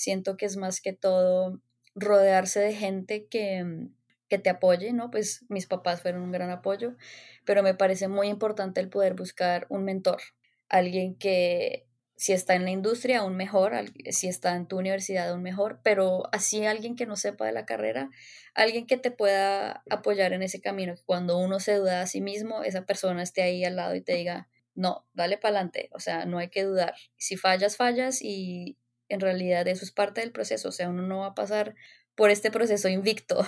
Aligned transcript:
Siento 0.00 0.38
que 0.38 0.46
es 0.46 0.56
más 0.56 0.80
que 0.80 0.94
todo 0.94 1.60
rodearse 1.94 2.58
de 2.58 2.74
gente 2.74 3.26
que, 3.26 3.90
que 4.30 4.38
te 4.38 4.48
apoye, 4.48 4.94
¿no? 4.94 5.10
Pues 5.10 5.44
mis 5.50 5.66
papás 5.66 6.00
fueron 6.00 6.22
un 6.22 6.32
gran 6.32 6.48
apoyo, 6.48 6.96
pero 7.44 7.62
me 7.62 7.74
parece 7.74 8.08
muy 8.08 8.28
importante 8.28 8.80
el 8.80 8.88
poder 8.88 9.12
buscar 9.12 9.66
un 9.68 9.84
mentor, 9.84 10.22
alguien 10.70 11.16
que 11.16 11.86
si 12.16 12.32
está 12.32 12.54
en 12.54 12.64
la 12.64 12.70
industria, 12.70 13.18
aún 13.18 13.36
mejor, 13.36 13.74
si 14.10 14.28
está 14.28 14.56
en 14.56 14.66
tu 14.66 14.78
universidad, 14.78 15.28
aún 15.28 15.42
mejor, 15.42 15.80
pero 15.82 16.22
así 16.32 16.64
alguien 16.64 16.96
que 16.96 17.04
no 17.04 17.16
sepa 17.16 17.44
de 17.44 17.52
la 17.52 17.66
carrera, 17.66 18.08
alguien 18.54 18.86
que 18.86 18.96
te 18.96 19.10
pueda 19.10 19.82
apoyar 19.90 20.32
en 20.32 20.42
ese 20.42 20.62
camino, 20.62 20.94
que 20.94 21.02
cuando 21.04 21.36
uno 21.36 21.60
se 21.60 21.74
duda 21.74 22.00
a 22.00 22.06
sí 22.06 22.22
mismo, 22.22 22.62
esa 22.62 22.86
persona 22.86 23.22
esté 23.22 23.42
ahí 23.42 23.66
al 23.66 23.76
lado 23.76 23.94
y 23.94 24.00
te 24.00 24.14
diga, 24.14 24.48
no, 24.74 25.06
dale 25.12 25.36
para 25.36 25.56
adelante, 25.56 25.90
o 25.92 26.00
sea, 26.00 26.24
no 26.24 26.38
hay 26.38 26.48
que 26.48 26.64
dudar. 26.64 26.94
Si 27.18 27.36
fallas, 27.36 27.76
fallas 27.76 28.20
y 28.22 28.78
en 29.10 29.20
realidad 29.20 29.68
eso 29.68 29.84
es 29.84 29.90
parte 29.90 30.22
del 30.22 30.30
proceso, 30.30 30.68
o 30.68 30.72
sea, 30.72 30.88
uno 30.88 31.02
no 31.02 31.18
va 31.18 31.26
a 31.26 31.34
pasar 31.34 31.74
por 32.14 32.30
este 32.30 32.50
proceso 32.50 32.88
invicto. 32.88 33.44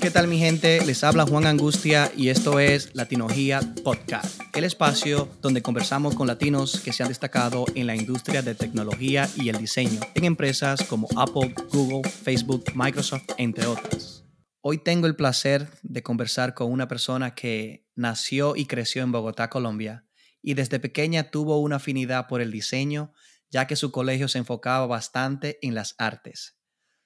¿Qué 0.00 0.10
tal 0.10 0.28
mi 0.28 0.38
gente? 0.38 0.84
Les 0.84 1.04
habla 1.04 1.24
Juan 1.24 1.46
Angustia 1.46 2.10
y 2.16 2.28
esto 2.28 2.58
es 2.58 2.94
Latinología 2.94 3.60
Podcast, 3.84 4.40
el 4.54 4.64
espacio 4.64 5.28
donde 5.40 5.62
conversamos 5.62 6.14
con 6.14 6.26
latinos 6.26 6.80
que 6.80 6.92
se 6.92 7.02
han 7.02 7.08
destacado 7.08 7.64
en 7.74 7.86
la 7.86 7.94
industria 7.94 8.42
de 8.42 8.54
tecnología 8.54 9.28
y 9.36 9.48
el 9.48 9.56
diseño 9.56 10.00
en 10.14 10.24
empresas 10.24 10.82
como 10.84 11.06
Apple, 11.16 11.54
Google, 11.72 12.08
Facebook, 12.10 12.64
Microsoft, 12.74 13.24
entre 13.38 13.66
otras. 13.66 14.24
Hoy 14.62 14.78
tengo 14.78 15.06
el 15.06 15.16
placer 15.16 15.68
de 15.82 16.02
conversar 16.02 16.54
con 16.54 16.70
una 16.72 16.88
persona 16.88 17.34
que 17.34 17.86
nació 17.94 18.56
y 18.56 18.66
creció 18.66 19.02
en 19.02 19.12
Bogotá, 19.12 19.48
Colombia, 19.48 20.04
y 20.42 20.54
desde 20.54 20.80
pequeña 20.80 21.30
tuvo 21.30 21.58
una 21.58 21.76
afinidad 21.76 22.26
por 22.28 22.40
el 22.40 22.50
diseño, 22.50 23.12
ya 23.50 23.66
que 23.66 23.76
su 23.76 23.90
colegio 23.92 24.28
se 24.28 24.38
enfocaba 24.38 24.86
bastante 24.86 25.58
en 25.62 25.74
las 25.74 25.94
artes. 25.98 26.56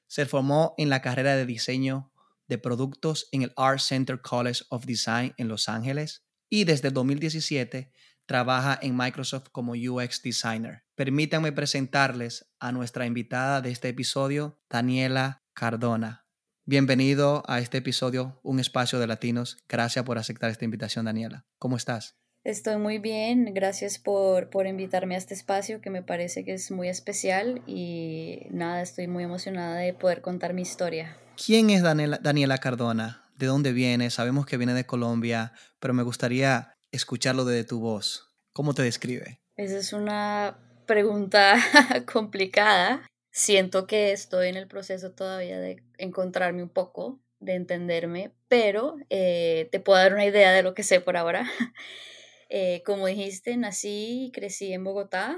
Se 0.06 0.26
formó 0.26 0.74
en 0.78 0.90
la 0.90 1.02
carrera 1.02 1.36
de 1.36 1.46
diseño 1.46 2.12
de 2.46 2.58
productos 2.58 3.28
en 3.32 3.42
el 3.42 3.52
Art 3.56 3.80
Center 3.80 4.20
College 4.20 4.64
of 4.68 4.84
Design 4.84 5.34
en 5.38 5.48
Los 5.48 5.68
Ángeles 5.68 6.24
y 6.50 6.64
desde 6.64 6.90
2017 6.90 7.92
trabaja 8.26 8.78
en 8.80 8.96
Microsoft 8.96 9.48
como 9.50 9.72
UX 9.72 10.22
Designer. 10.22 10.84
Permítanme 10.94 11.52
presentarles 11.52 12.46
a 12.58 12.72
nuestra 12.72 13.06
invitada 13.06 13.60
de 13.60 13.70
este 13.70 13.88
episodio, 13.88 14.60
Daniela 14.68 15.42
Cardona. 15.52 16.26
Bienvenido 16.64 17.42
a 17.46 17.60
este 17.60 17.78
episodio, 17.78 18.40
Un 18.42 18.60
Espacio 18.60 18.98
de 18.98 19.06
Latinos. 19.06 19.58
Gracias 19.68 20.04
por 20.04 20.16
aceptar 20.16 20.50
esta 20.50 20.64
invitación, 20.64 21.04
Daniela. 21.04 21.46
¿Cómo 21.58 21.76
estás? 21.76 22.16
Estoy 22.44 22.76
muy 22.76 22.98
bien, 22.98 23.54
gracias 23.54 23.98
por, 23.98 24.50
por 24.50 24.66
invitarme 24.66 25.14
a 25.14 25.18
este 25.18 25.32
espacio 25.32 25.80
que 25.80 25.88
me 25.88 26.02
parece 26.02 26.44
que 26.44 26.52
es 26.52 26.70
muy 26.70 26.90
especial 26.90 27.62
y 27.66 28.40
nada, 28.50 28.82
estoy 28.82 29.06
muy 29.06 29.24
emocionada 29.24 29.76
de 29.76 29.94
poder 29.94 30.20
contar 30.20 30.52
mi 30.52 30.60
historia. 30.60 31.16
¿Quién 31.42 31.70
es 31.70 31.82
Daniela, 31.82 32.18
Daniela 32.22 32.58
Cardona? 32.58 33.24
¿De 33.38 33.46
dónde 33.46 33.72
viene? 33.72 34.10
Sabemos 34.10 34.44
que 34.44 34.58
viene 34.58 34.74
de 34.74 34.84
Colombia, 34.84 35.54
pero 35.80 35.94
me 35.94 36.02
gustaría 36.02 36.74
escucharlo 36.92 37.46
de 37.46 37.64
tu 37.64 37.80
voz. 37.80 38.36
¿Cómo 38.52 38.74
te 38.74 38.82
describe? 38.82 39.40
Esa 39.56 39.78
es 39.78 39.94
una 39.94 40.58
pregunta 40.84 41.56
complicada. 42.12 43.06
Siento 43.32 43.86
que 43.86 44.12
estoy 44.12 44.50
en 44.50 44.56
el 44.56 44.68
proceso 44.68 45.12
todavía 45.12 45.58
de 45.58 45.82
encontrarme 45.96 46.62
un 46.62 46.68
poco, 46.68 47.22
de 47.40 47.54
entenderme, 47.54 48.32
pero 48.48 48.96
eh, 49.08 49.70
te 49.72 49.80
puedo 49.80 49.98
dar 49.98 50.12
una 50.12 50.26
idea 50.26 50.52
de 50.52 50.62
lo 50.62 50.74
que 50.74 50.82
sé 50.82 51.00
por 51.00 51.16
ahora. 51.16 51.48
Eh, 52.48 52.82
como 52.84 53.06
dijiste, 53.06 53.56
nací 53.56 54.26
y 54.26 54.32
crecí 54.32 54.72
en 54.72 54.84
Bogotá. 54.84 55.36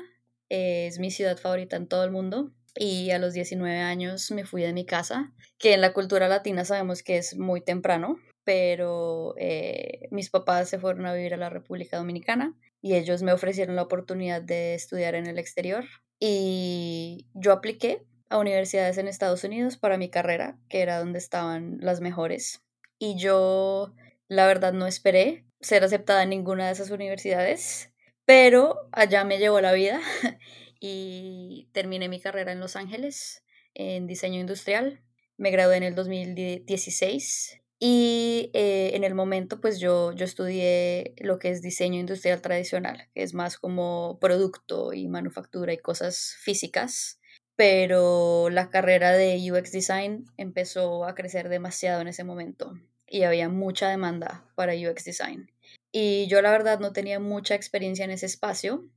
es 0.48 0.98
mi 0.98 1.10
ciudad 1.10 1.36
favorita 1.38 1.76
en 1.76 1.88
todo 1.88 2.04
el 2.04 2.10
mundo 2.10 2.52
y 2.78 3.10
a 3.10 3.18
los 3.18 3.32
19 3.32 3.78
años 3.78 4.30
me 4.30 4.44
fui 4.44 4.62
de 4.62 4.72
mi 4.72 4.84
casa, 4.84 5.32
que 5.58 5.74
en 5.74 5.80
la 5.80 5.92
cultura 5.92 6.28
latina 6.28 6.64
sabemos 6.64 7.02
que 7.02 7.18
es 7.18 7.36
muy 7.36 7.60
temprano, 7.60 8.18
pero 8.44 9.34
eh, 9.38 10.08
mis 10.10 10.30
papás 10.30 10.68
se 10.68 10.78
fueron 10.78 11.06
a 11.06 11.14
vivir 11.14 11.34
a 11.34 11.38
la 11.38 11.50
República 11.50 11.96
Dominicana 11.96 12.54
y 12.80 12.94
ellos 12.94 13.22
me 13.22 13.32
ofrecieron 13.32 13.76
la 13.76 13.82
oportunidad 13.82 14.42
de 14.42 14.74
estudiar 14.74 15.14
en 15.14 15.26
el 15.26 15.38
exterior 15.38 15.84
y 16.20 17.26
yo 17.34 17.52
apliqué 17.52 18.04
a 18.28 18.38
universidades 18.38 18.98
en 18.98 19.08
Estados 19.08 19.44
Unidos 19.44 19.76
para 19.76 19.98
mi 19.98 20.10
carrera, 20.10 20.58
que 20.68 20.80
era 20.80 20.98
donde 20.98 21.18
estaban 21.18 21.78
las 21.80 22.00
mejores. 22.00 22.62
Y 22.98 23.16
yo, 23.16 23.94
la 24.28 24.46
verdad, 24.46 24.72
no 24.72 24.86
esperé 24.86 25.44
ser 25.60 25.84
aceptada 25.84 26.22
en 26.22 26.30
ninguna 26.30 26.66
de 26.66 26.72
esas 26.72 26.90
universidades, 26.90 27.92
pero 28.24 28.88
allá 28.92 29.24
me 29.24 29.38
llevó 29.38 29.60
la 29.60 29.72
vida 29.72 30.00
y 30.80 31.68
terminé 31.72 32.08
mi 32.08 32.20
carrera 32.20 32.52
en 32.52 32.60
Los 32.60 32.76
Ángeles 32.76 33.44
en 33.74 34.06
diseño 34.06 34.40
industrial. 34.40 35.02
Me 35.36 35.50
gradué 35.50 35.76
en 35.76 35.82
el 35.82 35.94
2016 35.94 37.60
y 37.78 38.50
eh, 38.54 38.92
en 38.94 39.04
el 39.04 39.14
momento 39.14 39.60
pues 39.60 39.78
yo, 39.78 40.12
yo 40.12 40.24
estudié 40.24 41.14
lo 41.18 41.38
que 41.38 41.50
es 41.50 41.60
diseño 41.60 42.00
industrial 42.00 42.40
tradicional, 42.40 43.08
que 43.14 43.22
es 43.22 43.34
más 43.34 43.58
como 43.58 44.18
producto 44.18 44.92
y 44.94 45.08
manufactura 45.08 45.72
y 45.72 45.78
cosas 45.78 46.36
físicas, 46.40 47.20
pero 47.54 48.48
la 48.50 48.70
carrera 48.70 49.12
de 49.12 49.52
UX 49.52 49.72
Design 49.72 50.24
empezó 50.36 51.04
a 51.04 51.14
crecer 51.14 51.48
demasiado 51.48 52.00
en 52.00 52.08
ese 52.08 52.24
momento 52.24 52.72
y 53.08 53.22
había 53.22 53.48
mucha 53.48 53.88
demanda 53.88 54.44
para 54.54 54.74
UX 54.74 55.04
Design. 55.04 55.50
Y 55.92 56.26
yo 56.28 56.42
la 56.42 56.50
verdad 56.50 56.78
no 56.80 56.92
tenía 56.92 57.20
mucha 57.20 57.54
experiencia 57.54 58.04
en 58.04 58.10
ese 58.10 58.26
espacio, 58.26 58.88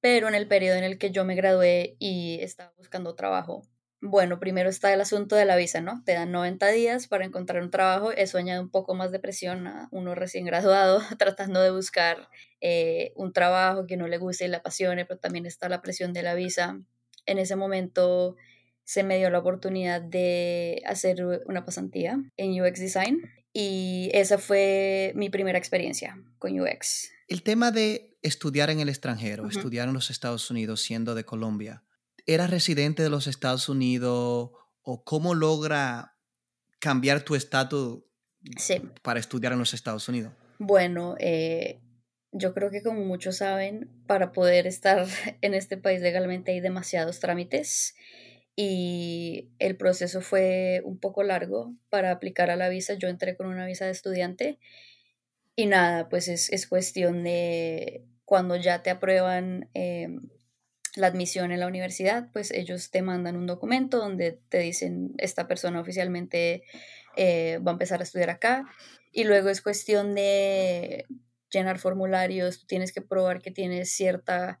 pero 0.00 0.28
en 0.28 0.34
el 0.34 0.48
periodo 0.48 0.76
en 0.76 0.84
el 0.84 0.98
que 0.98 1.10
yo 1.10 1.24
me 1.24 1.34
gradué 1.34 1.96
y 1.98 2.38
estaba 2.40 2.72
buscando 2.76 3.14
trabajo, 3.14 3.62
bueno, 4.00 4.38
primero 4.38 4.68
está 4.68 4.92
el 4.92 5.00
asunto 5.00 5.34
de 5.34 5.44
la 5.44 5.56
visa, 5.56 5.80
¿no? 5.80 6.02
Te 6.04 6.12
dan 6.12 6.30
90 6.30 6.68
días 6.68 7.08
para 7.08 7.24
encontrar 7.24 7.62
un 7.62 7.70
trabajo, 7.70 8.12
eso 8.12 8.38
añade 8.38 8.60
un 8.60 8.70
poco 8.70 8.94
más 8.94 9.10
de 9.10 9.18
presión 9.18 9.66
a 9.66 9.88
uno 9.90 10.14
recién 10.14 10.44
graduado 10.44 11.00
tratando 11.18 11.60
de 11.60 11.72
buscar 11.72 12.28
eh, 12.60 13.12
un 13.16 13.32
trabajo 13.32 13.86
que 13.86 13.96
no 13.96 14.06
le 14.06 14.18
guste 14.18 14.44
y 14.44 14.48
le 14.48 14.56
apasione, 14.56 15.04
pero 15.04 15.18
también 15.18 15.46
está 15.46 15.68
la 15.68 15.82
presión 15.82 16.12
de 16.12 16.22
la 16.22 16.34
visa. 16.34 16.80
En 17.26 17.38
ese 17.38 17.56
momento 17.56 18.36
se 18.88 19.02
me 19.02 19.18
dio 19.18 19.28
la 19.28 19.40
oportunidad 19.40 20.00
de 20.00 20.82
hacer 20.86 21.22
una 21.44 21.66
pasantía 21.66 22.24
en 22.38 22.58
UX 22.58 22.80
Design 22.80 23.20
y 23.52 24.10
esa 24.14 24.38
fue 24.38 25.12
mi 25.14 25.28
primera 25.28 25.58
experiencia 25.58 26.18
con 26.38 26.58
UX. 26.58 27.10
El 27.28 27.42
tema 27.42 27.70
de 27.70 28.16
estudiar 28.22 28.70
en 28.70 28.80
el 28.80 28.88
extranjero, 28.88 29.46
estudiar 29.46 29.88
en 29.88 29.94
los 29.94 30.08
Estados 30.08 30.50
Unidos 30.50 30.80
siendo 30.80 31.14
de 31.14 31.24
Colombia, 31.24 31.84
¿eras 32.24 32.48
residente 32.48 33.02
de 33.02 33.10
los 33.10 33.26
Estados 33.26 33.68
Unidos 33.68 34.52
o 34.80 35.04
cómo 35.04 35.34
logra 35.34 36.16
cambiar 36.78 37.20
tu 37.20 37.34
estatus 37.34 38.04
para 39.02 39.20
estudiar 39.20 39.52
en 39.52 39.58
los 39.58 39.74
Estados 39.74 40.08
Unidos? 40.08 40.32
Bueno, 40.58 41.14
eh, 41.18 41.78
yo 42.32 42.54
creo 42.54 42.70
que 42.70 42.82
como 42.82 43.04
muchos 43.04 43.36
saben, 43.36 43.90
para 44.06 44.32
poder 44.32 44.66
estar 44.66 45.06
en 45.42 45.52
este 45.52 45.76
país 45.76 46.00
legalmente 46.00 46.52
hay 46.52 46.60
demasiados 46.60 47.20
trámites 47.20 47.94
y 48.60 49.52
el 49.60 49.76
proceso 49.76 50.20
fue 50.20 50.82
un 50.84 50.98
poco 50.98 51.22
largo 51.22 51.76
para 51.90 52.10
aplicar 52.10 52.50
a 52.50 52.56
la 52.56 52.68
visa. 52.68 52.94
Yo 52.94 53.06
entré 53.06 53.36
con 53.36 53.46
una 53.46 53.64
visa 53.66 53.84
de 53.84 53.92
estudiante 53.92 54.58
y 55.54 55.66
nada, 55.66 56.08
pues 56.08 56.26
es, 56.26 56.50
es 56.50 56.66
cuestión 56.66 57.22
de 57.22 58.04
cuando 58.24 58.56
ya 58.56 58.82
te 58.82 58.90
aprueban 58.90 59.70
em, 59.74 60.28
la 60.96 61.06
admisión 61.06 61.52
en 61.52 61.60
la 61.60 61.68
universidad, 61.68 62.30
pues 62.32 62.50
ellos 62.50 62.90
te 62.90 63.00
mandan 63.00 63.36
un 63.36 63.46
documento 63.46 63.98
donde 63.98 64.40
te 64.48 64.58
dicen 64.58 65.14
esta 65.18 65.46
persona 65.46 65.80
oficialmente 65.80 66.64
eh, 67.16 67.60
va 67.64 67.70
a 67.70 67.74
empezar 67.74 68.00
a 68.00 68.02
estudiar 68.02 68.30
acá 68.30 68.64
y 69.12 69.22
luego 69.22 69.50
es 69.50 69.62
cuestión 69.62 70.16
de 70.16 71.06
llenar 71.48 71.78
formularios, 71.78 72.66
tienes 72.66 72.90
que 72.90 73.02
probar 73.02 73.40
que 73.40 73.52
tienes 73.52 73.92
cierta 73.92 74.58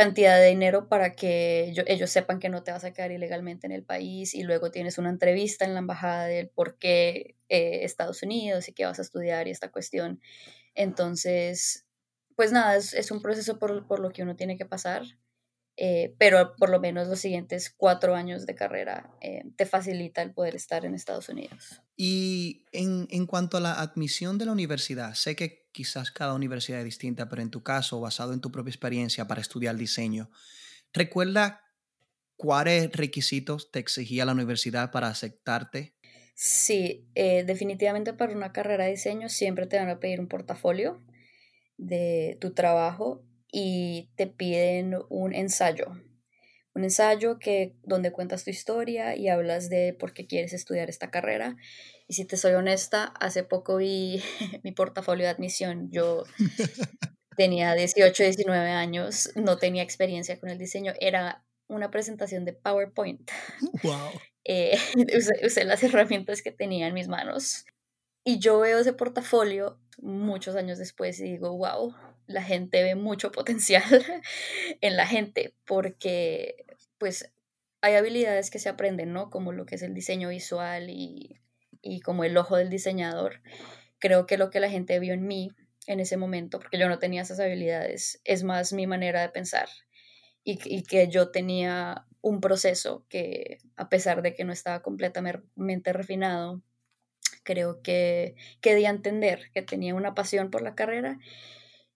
cantidad 0.00 0.38
de 0.38 0.46
dinero 0.48 0.88
para 0.88 1.12
que 1.12 1.74
ellos 1.86 2.08
sepan 2.08 2.38
que 2.38 2.48
no 2.48 2.62
te 2.62 2.72
vas 2.72 2.84
a 2.84 2.92
quedar 2.94 3.12
ilegalmente 3.12 3.66
en 3.66 3.72
el 3.72 3.84
país 3.84 4.34
y 4.34 4.44
luego 4.44 4.70
tienes 4.70 4.96
una 4.96 5.10
entrevista 5.10 5.66
en 5.66 5.74
la 5.74 5.80
embajada 5.80 6.24
del 6.24 6.48
por 6.48 6.78
qué 6.78 7.36
eh, 7.50 7.84
Estados 7.84 8.22
Unidos 8.22 8.66
y 8.66 8.72
qué 8.72 8.86
vas 8.86 8.98
a 8.98 9.02
estudiar 9.02 9.46
y 9.46 9.50
esta 9.50 9.70
cuestión. 9.70 10.18
Entonces, 10.74 11.86
pues 12.34 12.50
nada, 12.50 12.76
es, 12.76 13.10
un 13.10 13.20
proceso 13.20 13.58
por, 13.58 14.00
lo 14.00 14.10
que 14.10 14.22
uno 14.22 14.36
tiene 14.36 14.56
que 14.56 14.64
pasar, 14.64 15.02
eh, 15.82 16.14
pero 16.18 16.54
por 16.56 16.68
lo 16.68 16.78
menos 16.78 17.08
los 17.08 17.20
siguientes 17.20 17.74
cuatro 17.74 18.14
años 18.14 18.44
de 18.44 18.54
carrera 18.54 19.10
eh, 19.22 19.44
te 19.56 19.64
facilita 19.64 20.20
el 20.20 20.34
poder 20.34 20.54
estar 20.54 20.84
en 20.84 20.94
Estados 20.94 21.30
Unidos. 21.30 21.80
Y 21.96 22.66
en, 22.72 23.08
en, 23.10 23.24
cuanto 23.24 23.56
a 23.56 23.60
la 23.60 23.80
admisión 23.80 24.36
de 24.36 24.44
la 24.44 24.52
universidad, 24.52 25.14
sé 25.14 25.34
que 25.36 25.70
quizás 25.72 26.10
cada 26.10 26.34
universidad 26.34 26.80
es 26.80 26.84
distinta, 26.84 27.30
pero 27.30 27.40
en 27.40 27.50
tu 27.50 27.62
caso, 27.62 27.98
basado 27.98 28.34
en 28.34 28.42
tu 28.42 28.52
propia 28.52 28.70
experiencia 28.70 29.26
para 29.26 29.40
estudiar 29.40 29.74
diseño, 29.76 30.30
¿recuerda 30.92 31.62
cuáles 32.36 32.92
requisitos 32.92 33.70
te 33.70 33.78
exigía 33.78 34.26
la 34.26 34.32
universidad 34.32 34.90
para 34.90 35.08
aceptarte 35.08 35.94
Sí, 36.42 37.06
eh, 37.14 37.44
definitivamente 37.44 38.14
para 38.14 38.34
una 38.34 38.50
carrera 38.50 38.84
de 38.84 38.92
diseño 38.92 39.28
siempre 39.28 39.66
te 39.66 39.76
van 39.76 39.90
a 39.90 40.00
pedir 40.00 40.20
un 40.20 40.26
portafolio 40.26 41.02
de 41.76 42.38
tu 42.40 42.52
trabajo 42.52 43.22
y 43.52 44.10
te 44.16 44.26
piden 44.26 44.96
un 45.08 45.34
ensayo. 45.34 45.86
Un 46.74 46.84
ensayo 46.84 47.38
que, 47.38 47.74
donde 47.82 48.12
cuentas 48.12 48.44
tu 48.44 48.50
historia 48.50 49.16
y 49.16 49.28
hablas 49.28 49.68
de 49.68 49.92
por 49.92 50.12
qué 50.12 50.26
quieres 50.26 50.52
estudiar 50.52 50.88
esta 50.88 51.10
carrera. 51.10 51.56
Y 52.06 52.14
si 52.14 52.24
te 52.24 52.36
soy 52.36 52.52
honesta, 52.52 53.04
hace 53.18 53.42
poco 53.42 53.76
vi 53.76 54.22
mi 54.62 54.72
portafolio 54.72 55.24
de 55.24 55.30
admisión. 55.30 55.90
Yo 55.90 56.24
tenía 57.36 57.74
18, 57.74 58.22
19 58.22 58.70
años, 58.70 59.30
no 59.34 59.58
tenía 59.58 59.82
experiencia 59.82 60.38
con 60.38 60.48
el 60.48 60.58
diseño. 60.58 60.92
Era 61.00 61.44
una 61.68 61.90
presentación 61.90 62.44
de 62.44 62.52
PowerPoint. 62.52 63.30
Wow. 63.82 64.10
Eh, 64.44 64.78
usé, 65.44 65.64
las 65.64 65.82
herramientas 65.82 66.42
que 66.42 66.50
tenía 66.50 66.86
en 66.86 66.94
mis 66.94 67.08
manos. 67.08 67.64
Y 68.24 68.38
yo 68.38 68.58
veo 68.58 68.78
ese 68.78 68.92
portafolio 68.92 69.78
muchos 69.98 70.56
años 70.56 70.78
después 70.78 71.20
y 71.20 71.24
digo, 71.24 71.56
wow, 71.56 71.94
la 72.30 72.42
gente 72.42 72.82
ve 72.82 72.94
mucho 72.94 73.32
potencial 73.32 74.04
en 74.80 74.96
la 74.96 75.06
gente 75.06 75.54
porque 75.66 76.64
pues 76.98 77.32
hay 77.82 77.94
habilidades 77.94 78.50
que 78.50 78.58
se 78.58 78.68
aprenden, 78.68 79.12
¿no? 79.12 79.30
Como 79.30 79.52
lo 79.52 79.64
que 79.64 79.76
es 79.76 79.82
el 79.82 79.94
diseño 79.94 80.28
visual 80.28 80.90
y, 80.90 81.40
y 81.80 82.00
como 82.00 82.24
el 82.24 82.36
ojo 82.36 82.56
del 82.56 82.68
diseñador. 82.68 83.40
Creo 83.98 84.26
que 84.26 84.36
lo 84.36 84.50
que 84.50 84.60
la 84.60 84.70
gente 84.70 84.98
vio 84.98 85.14
en 85.14 85.26
mí 85.26 85.50
en 85.86 85.98
ese 86.00 86.16
momento, 86.16 86.58
porque 86.58 86.78
yo 86.78 86.88
no 86.88 86.98
tenía 86.98 87.22
esas 87.22 87.40
habilidades, 87.40 88.20
es 88.24 88.44
más 88.44 88.72
mi 88.72 88.86
manera 88.86 89.22
de 89.22 89.30
pensar 89.30 89.68
y, 90.44 90.82
que 90.82 91.08
yo 91.08 91.30
tenía 91.30 92.06
un 92.22 92.40
proceso 92.40 93.04
que 93.08 93.58
a 93.76 93.88
pesar 93.88 94.22
de 94.22 94.34
que 94.34 94.44
no 94.44 94.52
estaba 94.52 94.82
completamente 94.82 95.92
refinado, 95.92 96.62
creo 97.42 97.82
que, 97.82 98.34
que 98.60 98.74
di 98.74 98.84
a 98.84 98.90
entender 98.90 99.50
que 99.54 99.62
tenía 99.62 99.94
una 99.94 100.14
pasión 100.14 100.50
por 100.50 100.62
la 100.62 100.74
carrera 100.74 101.18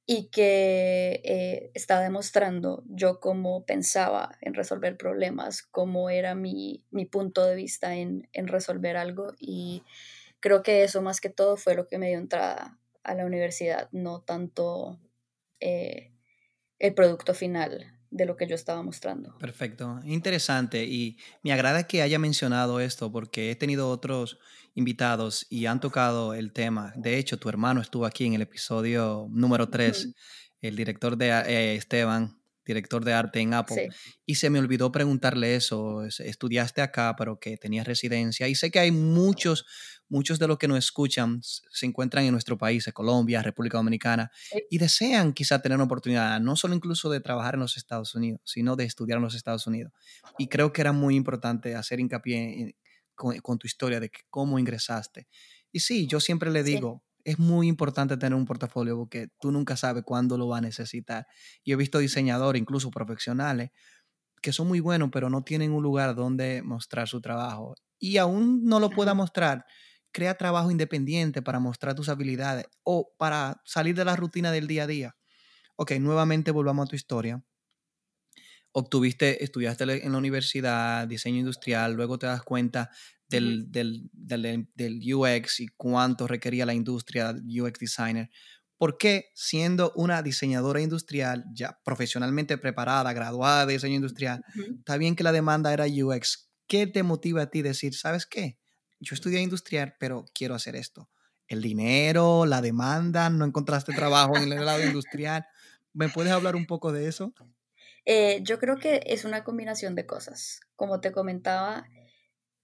y 0.07 0.29
que 0.29 1.23
eh, 1.25 1.71
estaba 1.75 2.03
demostrando 2.03 2.83
yo 2.87 3.21
cómo 3.21 3.65
pensaba 3.65 4.37
en 4.43 4.55
resolver 4.55 4.97
problemas, 4.97 5.63
cómo 5.63 6.11
era 6.11 6.35
mi, 6.35 6.85
mi 6.91 7.07
punto 7.07 7.45
de 7.45 7.55
vista 7.55 7.95
en, 7.95 8.29
en, 8.33 8.49
resolver 8.49 8.97
algo 8.99 9.33
y 9.39 9.83
creo 10.41 10.63
que 10.63 10.85
eso 10.85 11.01
más 11.01 11.21
que 11.21 11.31
todo 11.31 11.57
fue 11.57 11.75
lo 11.75 11.89
que 11.89 11.99
me 11.99 12.09
dio 12.09 12.19
entrada 12.19 12.79
a 13.03 13.15
la 13.15 13.25
universidad, 13.25 13.89
no 13.93 14.21
tanto 14.21 15.01
eh, 15.61 16.13
el 16.79 16.95
producto 16.95 17.33
final 17.33 17.95
de 18.15 18.27
lo 18.27 18.37
que 18.37 18.47
yo 18.47 18.55
estaba 18.55 18.83
mostrando. 18.83 19.37
Perfecto, 19.39 20.01
interesante 20.05 20.85
y 20.85 21.19
me 21.43 21.53
agrada 21.53 21.89
que 21.89 22.01
haya 22.01 22.19
mencionado 22.21 22.79
esto 22.79 23.11
porque 23.11 23.51
he 23.51 23.57
tenido 23.57 23.91
otros 23.91 24.39
invitados 24.75 25.47
y 25.51 25.67
han 25.67 25.81
tocado 25.81 26.33
el 26.33 26.53
tema. 26.53 26.93
De 26.97 27.19
hecho, 27.19 27.39
tu 27.39 27.49
hermano 27.49 27.81
estuvo 27.81 28.07
aquí 28.07 28.25
en 28.25 28.35
el 28.35 28.43
episodio 28.43 29.27
número 29.31 29.69
3, 29.69 30.15
el 30.61 30.77
director 30.77 31.17
de 31.17 31.29
eh, 31.29 31.75
Esteban, 31.75 32.39
director 32.65 33.05
de 33.05 33.13
arte 33.13 33.41
en 33.41 33.55
Apple. 33.55 33.91
Y 34.27 34.37
se 34.37 34.51
me 34.51 34.59
olvidó 34.59 34.91
preguntarle 34.91 35.55
eso. 35.55 36.05
Estudiaste 36.05 36.83
acá, 36.83 37.15
pero 37.17 37.39
que 37.39 37.57
tenías 37.57 37.87
residencia. 37.87 38.49
Y 38.49 38.55
sé 38.55 38.71
que 38.71 38.79
hay 38.79 38.91
muchos, 38.91 39.67
muchos 40.09 40.39
de 40.39 40.49
los 40.49 40.59
que 40.59 40.69
nos 40.69 40.79
escuchan 40.79 41.41
se 41.43 41.87
encuentran 41.87 42.25
en 42.25 42.33
nuestro 42.33 42.57
país, 42.57 42.87
en 42.87 42.93
Colombia, 42.93 43.43
República 43.43 43.79
Dominicana, 43.79 44.31
y 44.71 44.79
desean 44.79 45.33
quizá 45.33 45.61
tener 45.61 45.77
una 45.77 45.85
oportunidad, 45.85 46.41
no 46.41 46.57
solo 46.57 46.75
incluso 46.75 47.11
de 47.11 47.21
trabajar 47.21 47.55
en 47.55 47.61
los 47.61 47.77
Estados 47.77 48.15
Unidos, 48.15 48.41
sino 48.45 48.77
de 48.77 48.85
estudiar 48.85 49.19
en 49.19 49.25
los 49.25 49.35
Estados 49.35 49.67
Unidos. 49.67 49.93
Y 50.39 50.49
creo 50.49 50.73
que 50.73 50.81
era 50.81 50.93
muy 50.93 51.17
importante 51.17 51.75
hacer 51.75 52.01
hincapié 52.01 52.77
con, 53.15 53.59
tu 53.59 53.67
historia 53.67 54.01
de 54.01 54.11
cómo 54.31 54.59
ingresaste. 54.59 55.29
Y 55.71 55.81
sí, 55.81 56.07
yo 56.07 56.21
siempre 56.21 56.51
le 56.51 56.63
digo, 56.63 57.03
es 57.25 57.39
muy 57.39 57.69
importante 57.69 58.17
tener 58.17 58.35
un 58.37 58.45
portafolio 58.45 58.97
porque 58.97 59.29
tú 59.41 59.51
nunca 59.53 59.77
sabes 59.77 60.05
cuándo 60.05 60.39
lo 60.39 60.49
va 60.49 60.59
a 60.59 60.61
necesitar. 60.61 61.27
Y 61.65 61.73
he 61.73 61.77
visto 61.77 61.99
diseñadores, 61.99 62.61
incluso 62.61 62.91
profesionales, 62.91 63.71
que 64.43 64.53
son 64.53 64.69
muy 64.69 64.81
buenos, 64.81 65.11
pero 65.13 65.31
no 65.31 65.43
tienen 65.43 65.73
un 65.73 65.83
lugar 65.83 66.15
donde 66.15 66.63
mostrar 66.63 67.09
su 67.09 67.21
trabajo. 67.21 67.75
Y 67.99 68.19
aún 68.19 68.65
no 68.65 68.81
lo 68.81 68.93
pueda 68.95 69.15
mostrar, 69.15 69.65
crea 70.13 70.37
trabajo 70.37 70.71
independiente 70.71 71.43
para 71.43 71.61
mostrar 71.61 71.95
tus 71.95 72.09
habilidades 72.09 72.67
o 72.85 73.13
para 73.19 73.63
salir 73.65 73.97
de 73.97 74.05
la 74.05 74.17
rutina 74.17 74.53
del 74.53 74.67
día 74.67 74.85
a 74.85 74.87
día. 74.87 75.17
Ok, 75.77 75.93
nuevamente 76.01 76.51
volvamos 76.53 76.87
a 76.87 76.91
tu 76.91 76.97
historia. 76.97 77.43
Obtuviste, 78.77 79.45
estudiaste 79.45 79.85
en 80.05 80.11
la 80.11 80.19
universidad, 80.19 81.07
diseño 81.07 81.39
industrial, 81.39 81.95
luego 81.95 82.19
te 82.19 82.27
das 82.27 82.43
cuenta 82.43 82.91
del, 83.29 83.71
del, 83.71 84.11
del, 84.13 84.69
del, 84.75 85.15
UX 85.15 85.61
y 85.61 85.69
cuánto 85.69 86.27
requería 86.27 86.67
la 86.67 86.75
industria 86.75 87.33
UX 87.47 87.79
designer. 87.79 88.31
¿Por 88.77 88.99
qué 88.99 89.27
siendo 89.33 89.93
una 89.95 90.23
diseñadora 90.23 90.81
industrial 90.81 91.45
ya 91.55 91.79
profesionalmente 91.85 92.59
preparada, 92.59 93.13
graduada 93.13 93.65
de 93.65 93.75
diseño 93.75 93.95
industrial, 93.95 94.43
está 94.79 94.97
bien 94.97 95.15
que 95.15 95.23
la 95.23 95.31
demanda 95.31 95.73
era 95.73 95.87
UX? 95.87 96.51
¿Qué 96.67 96.89
te 96.89 97.05
motiva 97.05 97.43
a 97.43 97.51
ti 97.51 97.63
decir, 97.63 97.95
sabes 97.95 98.27
qué? 98.27 98.59
Yo 98.99 99.15
estudié 99.15 99.41
industrial, 99.41 99.95
pero 100.01 100.25
quiero 100.35 100.57
hacer 100.57 100.75
esto. 100.75 101.09
El 101.47 101.63
dinero, 101.63 102.45
la 102.45 102.61
demanda, 102.61 103.31
no 103.31 103.45
encontraste 103.45 103.93
trabajo 103.93 104.37
en 104.37 104.53
el 104.53 104.65
lado 104.65 104.83
industrial. 104.83 105.47
¿Me 105.93 106.09
puedes 106.09 106.33
hablar 106.33 106.57
un 106.57 106.67
poco 106.67 106.91
de 106.91 107.07
eso? 107.07 107.33
Eh, 108.07 108.41
yo 108.43 108.59
creo 108.59 108.77
que 108.77 109.03
es 109.07 109.25
una 109.25 109.45
combinación 109.45 109.95
de 109.95 110.07
cosas. 110.07 110.61
Como 110.77 111.01
te 111.01 111.13
comentaba, 111.13 111.87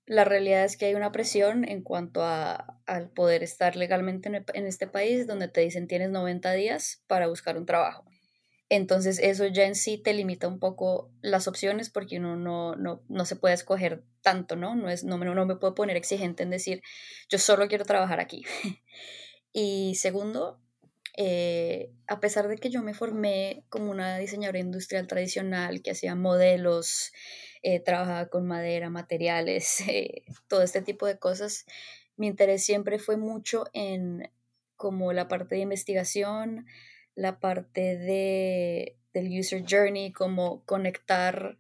la 0.06 0.25
realidad 0.25 0.64
es 0.64 0.76
que 0.76 0.87
hay 0.87 0.94
una 0.94 1.12
presión 1.12 1.64
en 1.64 1.82
cuanto 1.82 2.22
a, 2.25 2.81
al 2.87 3.10
poder 3.10 3.42
estar 3.42 3.76
legalmente 3.76 4.28
en, 4.28 4.66
este 4.66 4.87
país 4.87 5.26
donde 5.26 5.48
te 5.48 5.60
dicen 5.60 5.87
tienes 5.87 6.10
90 6.10 6.52
días 6.52 7.04
para 7.06 7.28
buscar 7.28 7.56
un 7.56 7.64
trabajo. 7.64 8.04
Entonces 8.69 9.19
eso 9.19 9.46
ya 9.46 9.64
en 9.64 9.75
sí 9.75 9.98
te 9.98 10.12
limita 10.12 10.48
un 10.48 10.58
poco 10.58 11.12
las 11.22 11.48
opciones 11.48 11.90
porque 11.90 12.19
uno 12.19 12.37
no, 12.37 12.76
no, 12.76 13.02
no 13.08 13.25
se 13.25 13.37
puede 13.37 13.54
escoger 13.54 14.04
tanto, 14.20 14.56
¿no? 14.56 14.75
No, 14.75 14.90
es, 14.90 15.04
no, 15.04 15.16
no 15.16 15.46
me 15.46 15.56
puedo 15.56 15.75
poner 15.75 15.96
exigente 15.96 16.42
en 16.42 16.50
decir 16.50 16.82
yo 17.28 17.38
solo 17.38 17.69
quiero 17.69 17.84
trabajar 17.84 18.20
aquí. 18.20 18.44
y 19.52 19.94
segundo, 19.94 20.60
eh, 21.22 21.93
a 22.06 22.19
pesar 22.19 22.49
de 22.49 22.56
que 22.56 22.70
yo 22.70 22.82
me 22.82 22.94
formé 22.94 23.62
como 23.69 23.90
una 23.90 24.17
diseñadora 24.17 24.58
industrial 24.58 25.06
tradicional 25.06 25.82
que 25.82 25.90
hacía 25.90 26.14
modelos, 26.14 27.12
eh, 27.62 27.78
trabajaba 27.78 28.31
con 28.31 28.46
madera, 28.46 28.88
materiales, 28.88 29.81
eh, 29.87 30.22
todo 30.49 30.62
este 30.62 30.81
tipo 30.81 31.05
de 31.05 31.19
cosas. 31.19 31.67
Mi 32.17 32.26
interés 32.26 32.64
siempre 32.64 32.99
fue 32.99 33.19
mucho 33.19 33.67
en 33.75 34.31
como 34.76 35.12
la 35.12 35.28
parte 35.28 35.56
de 35.56 35.61
investigación, 35.61 36.64
la 37.14 37.38
parte 37.38 37.99
de, 37.99 38.96
del 39.12 39.38
user 39.38 39.62
journey, 39.69 40.12
como 40.12 40.64
conectar 40.64 41.59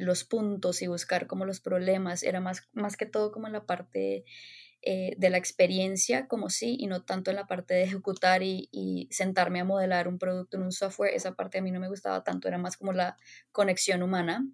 los 0.00 0.24
puntos 0.24 0.82
y 0.82 0.88
buscar 0.88 1.28
como 1.28 1.44
los 1.44 1.60
problemas, 1.60 2.24
era 2.24 2.40
más, 2.40 2.68
más 2.72 2.96
que 2.96 3.06
todo 3.06 3.30
como 3.30 3.48
la 3.48 3.66
parte 3.66 4.24
de 4.82 5.30
la 5.30 5.36
experiencia 5.36 6.26
como 6.26 6.48
sí 6.48 6.76
y 6.78 6.86
no 6.86 7.02
tanto 7.02 7.30
en 7.30 7.36
la 7.36 7.46
parte 7.46 7.74
de 7.74 7.82
ejecutar 7.82 8.42
y, 8.42 9.08
sentarme 9.10 9.60
a 9.60 9.64
modelar 9.64 10.08
un 10.08 10.18
producto 10.18 10.56
en 10.56 10.62
un 10.62 10.72
software, 10.72 11.14
esa 11.14 11.34
parte 11.34 11.58
a 11.58 11.62
mí 11.62 11.70
no 11.70 11.80
me 11.80 11.88
gustaba 11.88 12.24
tanto, 12.24 12.48
era 12.48 12.58
más 12.58 12.76
como 12.76 12.92
la 12.92 13.16
conexión 13.52 14.02
humana. 14.02 14.46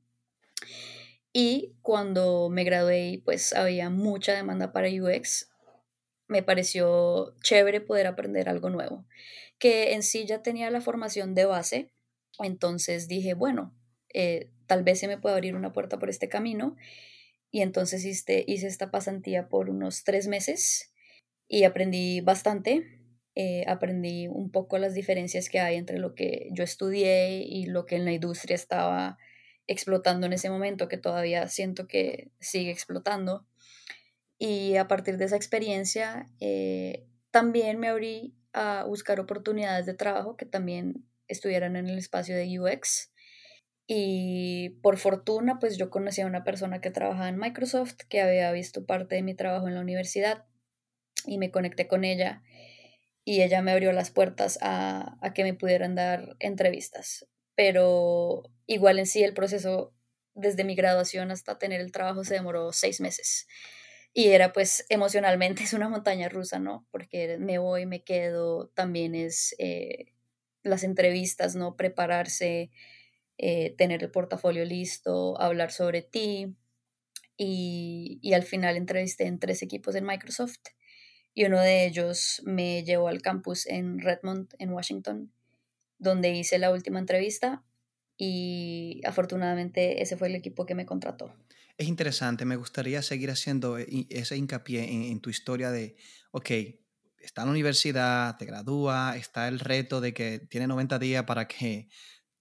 Y 1.33 1.75
cuando 1.83 2.49
me 2.51 2.65
gradué, 2.65 3.21
pues 3.25 3.53
había 3.53 3.91
mucha 3.91 4.35
demanda 4.35 4.73
para 4.73 4.89
UX, 4.89 5.51
me 6.29 6.43
pareció 6.43 7.35
chévere 7.43 7.81
poder 7.81 8.07
aprender 8.07 8.49
algo 8.49 8.71
nuevo, 8.71 9.07
que 9.59 9.93
en 9.95 10.03
sí 10.03 10.27
ya 10.27 10.43
tenía 10.43 10.71
la 10.71 10.81
formación 10.81 11.35
de 11.35 11.45
base, 11.45 11.93
entonces 12.39 13.09
dije, 13.09 13.35
bueno, 13.35 13.75
eh, 14.13 14.51
tal 14.67 14.83
vez 14.83 14.99
se 15.01 15.09
me 15.09 15.19
puede 15.19 15.35
abrir 15.35 15.55
una 15.55 15.73
puerta 15.73 15.99
por 15.99 16.09
este 16.09 16.29
camino, 16.29 16.77
y 17.51 17.63
entonces 17.63 18.05
hice, 18.05 18.45
hice 18.47 18.67
esta 18.67 18.91
pasantía 18.91 19.49
por 19.49 19.71
unos 19.71 20.05
tres 20.05 20.29
meses 20.29 20.93
y 21.49 21.65
aprendí 21.65 22.21
bastante, 22.21 23.01
eh, 23.35 23.65
aprendí 23.67 24.29
un 24.29 24.51
poco 24.51 24.79
las 24.79 24.95
diferencias 24.95 25.49
que 25.49 25.61
hay 25.61 25.77
entre 25.77 25.99
lo 25.99 26.15
que 26.15 26.49
yo 26.53 26.65
estudié 26.65 27.43
y 27.43 27.67
lo 27.67 27.87
que 27.87 27.97
en 27.97 28.05
la 28.05 28.13
industria 28.13 28.55
estaba 28.55 29.19
explotando 29.67 30.27
en 30.27 30.33
ese 30.33 30.51
momento, 30.51 30.89
que 30.89 30.97
todavía 30.97 31.47
siento 31.49 31.87
que 31.87 32.31
sigue 32.41 32.71
explotando. 32.71 33.47
Y 34.39 34.77
a 34.77 34.87
partir 34.87 35.17
de 35.17 35.27
esa 35.27 35.37
experiencia, 35.37 36.27
eh, 36.41 37.05
también 37.31 37.79
me 37.79 37.89
abrí 37.89 38.35
a 38.53 38.85
buscar 38.85 39.21
oportunidades 39.21 39.87
de 39.87 39.95
trabajo 39.95 40.37
que 40.37 40.47
también 40.47 41.07
estuvieran 41.29 41.77
en 41.77 41.89
el 41.89 41.99
espacio 41.99 42.37
de 42.37 42.59
UX. 42.59 43.13
Y 43.87 44.71
por 44.83 44.99
fortuna, 44.99 45.59
pues 45.61 45.79
yo 45.79 45.91
conocí 45.91 46.21
a 46.21 46.27
una 46.27 46.45
persona 46.45 46.81
que 46.81 46.91
trabajaba 46.91 47.29
en 47.29 47.39
Microsoft, 47.39 47.97
que 48.09 48.21
había 48.21 48.51
visto 48.53 48.85
parte 48.85 49.15
de 49.15 49.23
mi 49.23 49.35
trabajo 49.35 49.69
en 49.69 49.75
la 49.75 49.81
universidad 49.81 50.45
y 51.25 51.39
me 51.39 51.51
conecté 51.51 51.87
con 51.87 52.05
ella 52.05 52.43
y 53.25 53.43
ella 53.43 53.63
me 53.63 53.73
abrió 53.73 53.93
las 53.93 54.11
puertas 54.11 54.59
a, 54.63 55.19
a 55.21 55.35
que 55.35 55.45
me 55.45 55.55
pudieran 55.55 55.95
dar 55.95 56.37
entrevistas. 56.41 57.27
Pero 57.55 58.45
Igual 58.67 58.99
en 58.99 59.07
sí 59.07 59.23
el 59.23 59.35
proceso 59.35 59.95
desde 60.35 60.65
mi 60.65 60.75
graduación 60.75 61.31
hasta 61.31 61.59
tener 61.59 61.81
el 61.81 61.93
trabajo 61.93 62.25
se 62.25 62.35
demoró 62.35 62.73
seis 62.73 63.01
meses. 63.01 63.47
Y 64.13 64.29
era 64.29 64.53
pues 64.53 64.85
emocionalmente 64.89 65.63
es 65.65 65.73
una 65.73 65.89
montaña 65.89 66.29
rusa, 66.29 66.59
¿no? 66.59 66.87
Porque 66.91 67.39
me 67.39 67.59
voy, 67.59 67.87
me 67.87 68.03
quedo, 68.03 68.69
también 68.75 69.15
es, 69.15 69.55
eh, 69.59 70.07
las 70.63 70.83
entrevistas, 70.83 71.55
¿no? 71.55 71.77
Prepararse, 71.77 72.71
eh, 73.39 73.75
tener 73.77 74.03
el 74.03 74.11
portafolio 74.11 74.65
listo, 74.65 75.41
hablar 75.41 75.73
sobre 75.73 76.03
ti. 76.03 76.57
Y, 77.39 78.19
y 78.23 78.33
al 78.33 78.45
final 78.45 78.77
entrevisté 78.77 79.27
en 79.27 79.39
tres 79.39 79.63
equipos 79.63 79.95
en 79.95 80.07
Microsoft 80.07 80.61
y 81.37 81.45
uno 81.45 81.61
de 81.61 81.85
ellos 81.85 82.41
me 82.47 82.83
llevó 82.83 83.09
al 83.09 83.21
campus 83.21 83.67
en 83.67 84.01
Redmond, 84.01 84.55
en 84.59 84.71
Washington, 84.71 85.31
donde 85.99 86.31
hice 86.31 86.59
la 86.59 86.73
última 86.73 86.99
entrevista 86.99 87.63
y 88.17 89.03
afortunadamente 89.05 90.01
ese 90.01 90.17
fue 90.17 90.29
el 90.29 90.35
equipo 90.35 90.65
que 90.65 90.75
me 90.75 90.87
contrató. 90.87 91.35
Es 91.77 91.89
interesante, 91.89 92.47
me 92.47 92.57
gustaría 92.57 93.03
seguir 93.03 93.31
haciendo 93.31 93.79
e, 93.79 94.07
ese 94.09 94.39
hincapié 94.39 95.11
en, 95.11 95.21
tu 95.21 95.29
historia 95.29 95.71
de, 95.71 95.97
ok, 96.31 96.51
está 97.19 97.43
en 97.43 97.49
la 97.49 97.53
universidad, 97.53 98.39
te 98.39 98.47
gradúa, 98.47 99.15
está 99.19 99.47
el 99.49 99.61
reto 99.61 100.01
de 100.01 100.15
que 100.15 100.39
tiene 100.39 100.67
90 100.67 100.99
días 100.99 101.25
para 101.25 101.47
que 101.47 101.89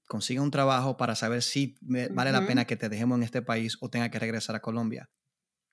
consiga 0.05 0.41
un 0.41 0.51
trabajo 0.51 0.97
para 0.97 1.15
saber 1.15 1.41
si 1.41 1.77
vale 1.81 2.31
la 2.31 2.45
pena 2.45 2.65
que 2.65 2.75
te 2.75 2.89
dejemos 2.89 3.17
en 3.17 3.23
este 3.23 3.41
país 3.41 3.77
o 3.81 3.89
tenga 3.89 4.09
que 4.09 4.19
regresar 4.19 4.55
a 4.55 4.61
Colombia. 4.61 5.09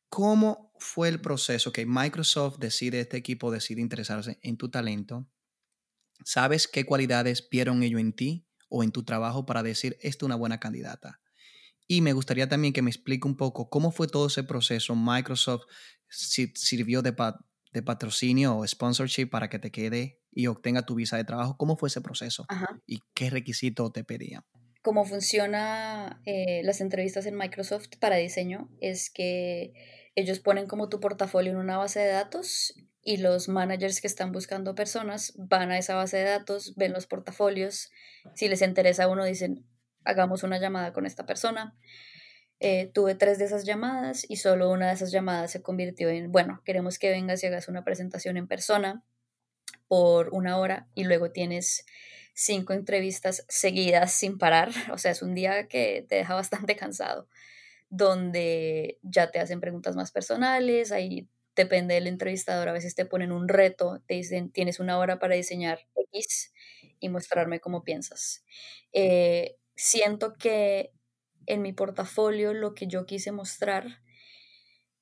¿Cómo 0.09 0.73
fue 0.79 1.09
el 1.09 1.21
proceso 1.21 1.73
que 1.73 1.87
Microsoft 1.87 2.59
decide, 2.59 3.01
este 3.01 3.17
equipo 3.17 3.51
decide 3.51 3.81
interesarse 3.81 4.39
en 4.43 4.57
tu 4.57 4.71
talento? 4.71 5.27
¿Sabes 6.25 6.69
qué 6.69 6.85
cualidades 6.85 7.49
vieron 7.51 7.83
ellos 7.83 8.01
en 8.01 8.13
ti 8.13 8.47
o 8.69 8.83
en 8.83 8.93
tu 8.93 9.05
trabajo 9.05 9.47
para 9.47 9.63
decir, 9.63 9.97
esta 10.03 10.25
es 10.25 10.27
una 10.27 10.37
buena 10.37 10.61
candidata? 10.61 11.21
Y 11.87 12.01
me 12.01 12.13
gustaría 12.13 12.49
también 12.49 12.73
que 12.73 12.83
me 12.83 12.91
explique 12.91 13.27
un 13.27 13.37
poco 13.37 13.69
cómo 13.69 13.91
fue 13.91 14.07
todo 14.07 14.27
ese 14.27 14.45
proceso. 14.45 14.95
Microsoft 14.95 15.65
sirvió 16.09 17.03
de, 17.03 17.15
de 17.73 17.83
patrocinio 17.83 18.57
o 18.57 18.67
sponsorship 18.67 19.27
para 19.27 19.49
que 19.49 19.59
te 19.59 19.71
quede 19.71 20.21
y 20.33 20.47
obtenga 20.47 20.83
tu 20.83 20.95
visa 20.95 21.17
de 21.17 21.25
trabajo. 21.25 21.57
¿Cómo 21.57 21.77
fue 21.77 21.89
ese 21.89 22.01
proceso? 22.01 22.47
¿Y 22.87 23.01
qué 23.15 23.31
requisito 23.31 23.91
te 23.91 24.05
pedían? 24.05 24.45
Cómo 24.83 25.05
funciona 25.05 26.21
eh, 26.27 26.63
las 26.65 26.81
entrevistas 26.81 27.27
en 27.27 27.37
Microsoft 27.37 27.89
para 28.01 28.17
diseño 28.17 28.69
es 28.81 29.11
que 29.11 29.73
ellos 30.15 30.41
ponen 30.41 30.67
como 30.67 30.89
tu 30.89 31.01
portafolio 31.01 31.53
en 31.53 31.59
una 31.59 31.79
base 31.79 32.01
de 32.01 32.09
datos 32.11 32.75
y 33.03 33.17
los 33.17 33.49
managers 33.49 34.01
que 34.01 34.07
están 34.07 34.33
buscando 34.33 34.75
personas 34.75 35.33
van 35.37 35.71
a 35.71 35.79
esa 35.79 35.95
base 35.95 36.19
de 36.19 36.25
datos, 36.25 36.75
ven 36.77 36.93
los 36.93 37.07
portafolios, 37.07 37.91
si 38.35 38.49
les 38.49 38.63
interesa 38.63 39.05
a 39.05 39.09
uno 39.09 39.25
dicen, 39.25 39.65
hagamos 40.05 40.43
una 40.43 40.59
llamada 40.59 40.93
con 40.93 41.07
esta 41.07 41.27
persona. 41.27 41.77
Eh, 42.65 42.93
tuve 42.95 43.17
tres 43.17 43.39
de 43.39 43.47
esas 43.47 43.65
llamadas 43.65 44.25
y 44.29 44.37
solo 44.37 44.71
una 44.71 44.87
de 44.87 44.95
esas 44.95 45.11
llamadas 45.11 45.51
se 45.51 45.63
convirtió 45.63 46.09
en, 46.11 46.31
bueno, 46.31 46.63
queremos 46.65 47.01
que 47.01 47.11
vengas 47.11 47.43
y 47.43 47.49
hagas 47.49 47.67
una 47.67 47.83
presentación 47.83 48.37
en 48.37 48.47
persona 48.47 49.03
por 49.89 50.29
una 50.33 50.57
hora 50.59 50.87
y 50.95 51.03
luego 51.03 51.33
tienes 51.33 51.85
cinco 52.35 52.73
entrevistas 52.73 53.45
seguidas 53.49 54.13
sin 54.13 54.39
parar. 54.39 54.71
O 54.93 54.99
sea, 54.99 55.11
es 55.11 55.23
un 55.23 55.35
día 55.35 55.67
que 55.67 56.07
te 56.09 56.15
deja 56.15 56.35
bastante 56.37 56.77
cansado, 56.77 57.27
donde 57.91 59.01
ya 59.03 59.33
te 59.33 59.41
hacen 59.41 59.61
preguntas 59.61 59.97
más 59.97 60.13
personales, 60.13 60.93
ahí 60.93 61.29
depende 61.57 61.95
del 61.95 62.07
entrevistador, 62.07 62.69
a 62.69 62.73
veces 62.73 62.95
te 62.95 63.07
ponen 63.07 63.33
un 63.33 63.49
reto, 63.49 64.05
te 64.07 64.15
dicen, 64.15 64.53
tienes 64.53 64.79
una 64.79 65.01
hora 65.01 65.19
para 65.19 65.35
diseñar 65.35 65.81
X 66.13 66.53
y 67.01 67.09
mostrarme 67.09 67.59
cómo 67.59 67.83
piensas. 67.83 68.45
Eh, 68.93 69.57
siento 69.75 70.35
que 70.35 70.93
en 71.47 71.63
mi 71.63 71.73
portafolio 71.73 72.53
lo 72.55 72.75
que 72.75 72.87
yo 72.87 73.07
quise 73.07 73.33
mostrar 73.33 74.01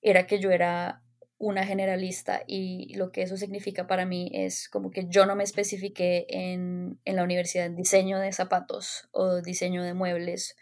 era 0.03 0.27
que 0.27 0.39
yo 0.39 0.51
era 0.51 1.03
una 1.39 1.65
generalista 1.65 2.43
y 2.47 2.95
lo 2.95 3.13
que 3.13 3.23
eso 3.23 3.37
significa 3.39 3.87
para 3.87 4.05
mí 4.05 4.31
es 4.35 4.69
como 4.69 4.91
que 4.91 5.07
yo 5.09 5.25
no 5.25 5.37
me 5.37 5.45
especifiqué 5.45 6.27
en, 6.29 7.01
en 7.07 7.17
la 7.17 7.25
universidad 7.25 7.67
en 7.67 7.77
diseño 7.77 8.19
de 8.19 8.31
zapatos 8.33 9.09
o 9.11 9.41
diseño 9.41 9.83
de 9.83 9.95
muebles 9.95 10.57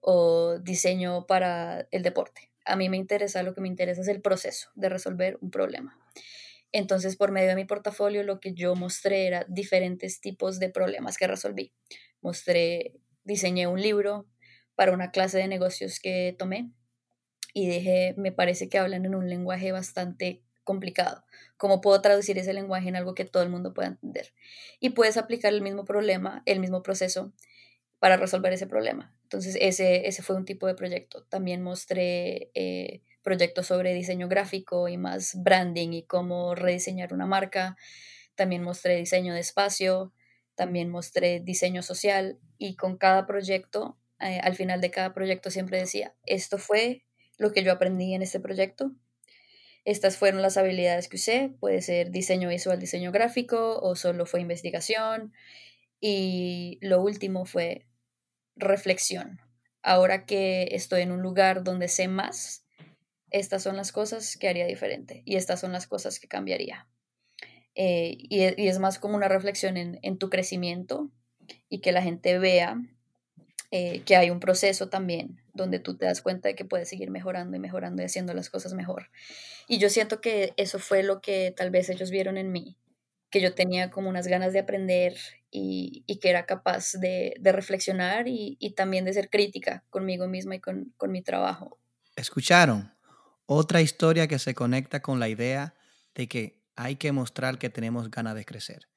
o 0.00 0.58
diseño 0.58 1.26
para 1.26 1.86
el 1.90 2.02
deporte. 2.02 2.50
A 2.64 2.76
mí 2.76 2.88
me 2.88 2.96
interesa, 2.96 3.42
lo 3.42 3.54
que 3.54 3.60
me 3.60 3.68
interesa 3.68 4.00
es 4.00 4.08
el 4.08 4.22
proceso 4.22 4.70
de 4.74 4.88
resolver 4.88 5.36
un 5.42 5.50
problema. 5.50 5.98
Entonces, 6.72 7.16
por 7.16 7.30
medio 7.30 7.48
de 7.48 7.56
mi 7.56 7.66
portafolio, 7.66 8.22
lo 8.22 8.40
que 8.40 8.54
yo 8.54 8.74
mostré 8.74 9.26
era 9.26 9.44
diferentes 9.48 10.20
tipos 10.20 10.58
de 10.58 10.70
problemas 10.70 11.18
que 11.18 11.26
resolví. 11.26 11.72
Mostré 12.22 12.94
diseñé 13.24 13.66
un 13.66 13.80
libro 13.80 14.26
para 14.74 14.92
una 14.92 15.10
clase 15.10 15.38
de 15.38 15.48
negocios 15.48 16.00
que 16.00 16.34
tomé 16.38 16.70
y 17.54 17.68
dije, 17.68 18.14
me 18.16 18.32
parece 18.32 18.68
que 18.68 18.78
hablan 18.78 19.04
en 19.04 19.14
un 19.14 19.28
lenguaje 19.28 19.72
bastante 19.72 20.42
complicado. 20.64 21.24
¿Cómo 21.56 21.80
puedo 21.80 22.00
traducir 22.00 22.38
ese 22.38 22.52
lenguaje 22.52 22.88
en 22.88 22.96
algo 22.96 23.14
que 23.14 23.24
todo 23.24 23.42
el 23.42 23.48
mundo 23.48 23.74
pueda 23.74 23.88
entender? 23.88 24.32
Y 24.80 24.90
puedes 24.90 25.16
aplicar 25.16 25.52
el 25.52 25.62
mismo 25.62 25.84
problema, 25.84 26.42
el 26.46 26.60
mismo 26.60 26.82
proceso 26.82 27.32
para 27.98 28.16
resolver 28.16 28.52
ese 28.52 28.66
problema. 28.66 29.14
Entonces, 29.24 29.56
ese, 29.60 30.08
ese 30.08 30.22
fue 30.22 30.36
un 30.36 30.44
tipo 30.44 30.66
de 30.66 30.74
proyecto. 30.74 31.24
También 31.24 31.62
mostré 31.62 32.50
eh, 32.54 33.02
proyectos 33.22 33.66
sobre 33.66 33.94
diseño 33.94 34.28
gráfico 34.28 34.88
y 34.88 34.96
más 34.96 35.40
branding 35.42 35.92
y 35.92 36.02
cómo 36.02 36.54
rediseñar 36.54 37.14
una 37.14 37.26
marca. 37.26 37.76
También 38.34 38.62
mostré 38.62 38.96
diseño 38.96 39.34
de 39.34 39.40
espacio, 39.40 40.12
también 40.54 40.90
mostré 40.90 41.40
diseño 41.40 41.82
social 41.82 42.38
y 42.58 42.76
con 42.76 42.96
cada 42.96 43.26
proyecto, 43.26 43.96
eh, 44.22 44.40
al 44.42 44.54
final 44.54 44.80
de 44.80 44.90
cada 44.90 45.14
proyecto 45.14 45.50
siempre 45.50 45.78
decía, 45.78 46.14
esto 46.26 46.58
fue 46.58 47.04
lo 47.38 47.52
que 47.52 47.62
yo 47.62 47.72
aprendí 47.72 48.14
en 48.14 48.22
este 48.22 48.40
proyecto, 48.40 48.92
estas 49.84 50.16
fueron 50.16 50.42
las 50.42 50.56
habilidades 50.56 51.08
que 51.08 51.16
usé, 51.16 51.54
puede 51.58 51.82
ser 51.82 52.10
diseño 52.10 52.48
visual, 52.48 52.78
diseño 52.78 53.10
gráfico 53.10 53.80
o 53.80 53.96
solo 53.96 54.26
fue 54.26 54.40
investigación. 54.40 55.32
Y 56.00 56.78
lo 56.80 57.00
último 57.02 57.44
fue 57.46 57.86
reflexión. 58.56 59.40
Ahora 59.82 60.24
que 60.24 60.68
estoy 60.72 61.02
en 61.02 61.10
un 61.10 61.22
lugar 61.22 61.64
donde 61.64 61.88
sé 61.88 62.06
más, 62.06 62.64
estas 63.30 63.62
son 63.62 63.76
las 63.76 63.90
cosas 63.90 64.36
que 64.36 64.48
haría 64.48 64.66
diferente 64.66 65.22
y 65.24 65.36
estas 65.36 65.60
son 65.60 65.72
las 65.72 65.86
cosas 65.86 66.20
que 66.20 66.28
cambiaría. 66.28 66.88
Eh, 67.74 68.18
e, 68.30 68.54
y, 68.56 68.68
es 68.68 68.78
más 68.78 68.98
como 68.98 69.16
una 69.16 69.28
reflexión 69.28 69.76
en, 69.76 70.18
tu 70.18 70.28
crecimiento 70.28 71.10
y 71.68 71.80
que 71.80 71.90
la 71.90 72.02
gente 72.02 72.38
vea 72.38 72.76
eh, 73.74 74.02
que 74.04 74.16
hay 74.16 74.28
un 74.28 74.38
proceso 74.38 74.90
también 74.90 75.40
donde 75.54 75.78
tú 75.78 75.96
te 75.96 76.04
das 76.04 76.20
cuenta 76.20 76.46
de 76.46 76.54
que 76.54 76.66
puedes 76.66 76.90
seguir 76.90 77.10
mejorando 77.10 77.56
y 77.56 77.58
mejorando 77.58 78.02
y 78.02 78.04
haciendo 78.04 78.34
las 78.34 78.50
cosas 78.50 78.74
mejor. 78.74 79.08
Y 79.66 79.78
yo 79.78 79.88
siento 79.88 80.20
que 80.20 80.52
eso 80.58 80.78
fue 80.78 81.02
lo 81.02 81.22
que 81.22 81.54
tal 81.56 81.70
vez 81.70 81.88
ellos 81.88 82.10
vieron 82.10 82.36
en 82.36 82.52
mí, 82.52 82.76
que 83.30 83.40
yo 83.40 83.54
tenía 83.54 83.90
como 83.90 84.10
unas 84.10 84.26
ganas 84.26 84.52
de 84.52 84.58
aprender 84.58 85.16
y, 85.50 86.04
que 86.20 86.28
era 86.28 86.44
capaz 86.44 86.92
de, 87.00 87.32
reflexionar 87.42 88.28
y, 88.28 88.74
también 88.76 89.06
de 89.06 89.14
ser 89.14 89.30
crítica 89.30 89.86
conmigo 89.88 90.28
misma 90.28 90.56
y 90.56 90.60
con, 90.60 90.92
con 90.98 91.10
mi 91.10 91.22
trabajo. 91.22 91.78
¿Escucharon? 92.14 92.92
Otra 93.46 93.80
historia 93.80 94.28
que 94.28 94.38
se 94.38 94.54
conecta 94.54 95.00
con 95.00 95.18
la 95.18 95.30
idea 95.30 95.74
de 96.14 96.28
que 96.28 96.60
hay 96.76 96.96
que 96.96 97.10
mostrar 97.10 97.58
que 97.58 97.70
tenemos 97.70 98.10
ganas 98.10 98.34
de 98.34 98.44
crecer. 98.44 98.90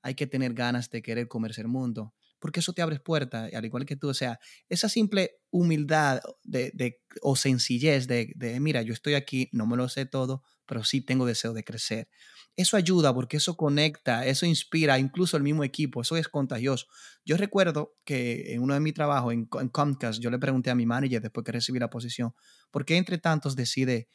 Hay 0.00 0.14
que 0.14 0.26
tener 0.26 0.54
ganas 0.54 0.88
de 0.88 1.02
querer 1.02 1.28
comerse 1.28 1.60
el 1.60 1.68
mundo, 1.68 2.14
porque 2.38 2.60
eso 2.60 2.72
te 2.72 2.82
abre 2.82 3.00
puertas, 3.00 3.52
al 3.52 3.64
igual 3.64 3.86
que 3.86 3.96
tú. 3.96 4.08
O 4.08 4.14
sea, 4.14 4.38
esa 4.68 4.88
simple 4.88 5.32
humildad 5.50 6.20
de, 6.44 7.00
o 7.22 7.36
sencillez 7.36 8.06
de, 8.06 8.32
de, 8.36 8.60
mira, 8.60 8.82
yo 8.82 8.92
estoy 8.92 9.14
aquí, 9.14 9.48
no 9.52 9.66
me 9.66 9.76
lo 9.76 9.88
sé 9.88 10.06
todo, 10.06 10.42
pero 10.66 10.84
sí 10.84 11.00
tengo 11.00 11.26
deseo 11.26 11.52
de 11.52 11.64
crecer. 11.64 12.08
Eso 12.56 12.76
ayuda 12.76 13.12
porque 13.14 13.36
eso 13.36 13.56
conecta, 13.56 14.26
eso 14.26 14.46
inspira 14.46 14.98
incluso 14.98 15.36
el 15.36 15.42
mismo 15.42 15.62
equipo, 15.62 16.00
eso 16.00 16.16
es 16.16 16.28
contagioso. 16.28 16.86
Yo 17.24 17.36
recuerdo 17.36 17.94
que 18.04 18.54
en 18.54 18.62
uno 18.62 18.74
de 18.74 18.80
mis 18.80 18.94
trabajos 18.94 19.32
en, 19.32 19.48
en 19.60 19.68
Comcast, 19.68 20.20
yo 20.20 20.30
le 20.30 20.38
pregunté 20.38 20.70
a 20.70 20.74
mi 20.74 20.86
manager 20.86 21.20
después 21.20 21.44
que 21.44 21.52
recibí 21.52 21.78
la 21.78 21.90
posición, 21.90 22.34
¿por 22.70 22.84
qué 22.84 22.96
entre 22.96 23.18
tantos 23.18 23.56
decide 23.56 24.08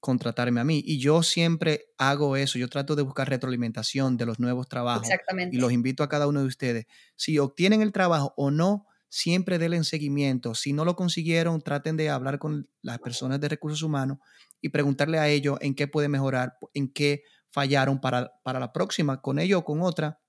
contratarme 0.00 0.60
a 0.60 0.64
mí. 0.64 0.82
Y 0.84 0.98
yo 0.98 1.22
siempre 1.22 1.86
hago 1.98 2.36
eso, 2.36 2.58
yo 2.58 2.68
trato 2.68 2.96
de 2.96 3.02
buscar 3.02 3.28
retroalimentación 3.28 4.16
de 4.16 4.26
los 4.26 4.38
nuevos 4.38 4.68
trabajos. 4.68 5.08
Y 5.52 5.58
los 5.58 5.72
invito 5.72 6.02
a 6.02 6.08
cada 6.08 6.26
uno 6.26 6.40
de 6.40 6.46
ustedes. 6.46 6.86
Si 7.16 7.38
obtienen 7.38 7.82
el 7.82 7.92
trabajo 7.92 8.32
o 8.36 8.50
no, 8.50 8.86
siempre 9.08 9.58
denle 9.58 9.82
seguimiento. 9.84 10.54
Si 10.54 10.72
no 10.72 10.84
lo 10.84 10.96
consiguieron, 10.96 11.60
traten 11.62 11.96
de 11.96 12.10
hablar 12.10 12.38
con 12.38 12.68
las 12.82 12.98
personas 12.98 13.40
de 13.40 13.48
recursos 13.48 13.82
humanos 13.82 14.18
y 14.60 14.68
preguntarle 14.68 15.18
a 15.18 15.28
ellos 15.28 15.58
en 15.60 15.74
qué 15.74 15.88
puede 15.88 16.08
mejorar, 16.08 16.58
en 16.74 16.92
qué 16.92 17.22
fallaron 17.50 18.00
para, 18.00 18.32
para 18.42 18.60
la 18.60 18.72
próxima, 18.72 19.22
con 19.22 19.38
ellos 19.38 19.60
o 19.60 19.64
con 19.64 19.80
otra, 19.82 20.20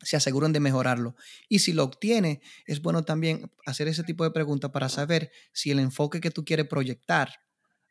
se 0.00 0.16
aseguran 0.16 0.52
de 0.52 0.60
mejorarlo. 0.60 1.16
Y 1.48 1.60
si 1.60 1.72
lo 1.72 1.84
obtiene, 1.84 2.40
es 2.66 2.82
bueno 2.82 3.04
también 3.04 3.50
hacer 3.66 3.88
ese 3.88 4.02
tipo 4.02 4.24
de 4.24 4.30
preguntas 4.30 4.70
para 4.70 4.88
saber 4.88 5.30
si 5.52 5.70
el 5.70 5.78
enfoque 5.78 6.20
que 6.20 6.30
tú 6.30 6.44
quieres 6.44 6.66
proyectar 6.66 7.30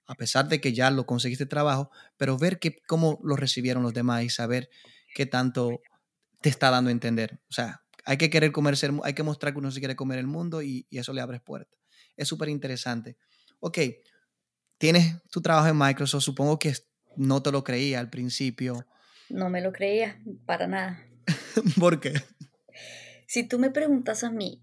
a 0.05 0.15
pesar 0.15 0.47
de 0.47 0.59
que 0.59 0.73
ya 0.73 0.91
lo 0.91 1.05
conseguiste 1.05 1.45
trabajo, 1.45 1.91
pero 2.17 2.37
ver 2.37 2.59
que, 2.59 2.75
cómo 2.87 3.19
lo 3.23 3.35
recibieron 3.35 3.83
los 3.83 3.93
demás 3.93 4.23
y 4.23 4.29
saber 4.29 4.69
qué 5.13 5.25
tanto 5.25 5.81
te 6.41 6.49
está 6.49 6.69
dando 6.69 6.89
a 6.89 6.91
entender. 6.91 7.39
O 7.49 7.53
sea, 7.53 7.83
hay 8.05 8.17
que 8.17 8.29
querer 8.29 8.51
comerse, 8.51 8.89
hay 9.03 9.13
que 9.13 9.23
mostrar 9.23 9.53
que 9.53 9.59
uno 9.59 9.71
se 9.71 9.79
quiere 9.79 9.95
comer 9.95 10.19
el 10.19 10.27
mundo 10.27 10.61
y, 10.61 10.87
eso 10.91 11.13
le 11.13 11.21
abre 11.21 11.39
puertas. 11.39 11.79
Es 12.17 12.27
súper 12.27 12.49
interesante. 12.49 13.17
Ok, 13.59 13.79
tienes 14.77 15.21
tu 15.29 15.41
trabajo 15.41 15.69
en 15.69 15.77
Microsoft, 15.77 16.23
supongo 16.23 16.59
que 16.59 16.73
no 17.15 17.41
te 17.41 17.51
lo 17.51 17.63
creía 17.63 17.99
al 17.99 18.09
principio. 18.09 18.85
No 19.29 19.49
me 19.49 19.61
lo 19.61 19.71
creía, 19.71 20.21
para 20.45 20.67
nada. 20.67 21.01
¿Por 21.79 21.99
qué? 21.99 22.13
Si 23.25 23.47
tú 23.47 23.57
me 23.57 23.71
preguntas 23.71 24.23
a 24.23 24.31
mí, 24.31 24.61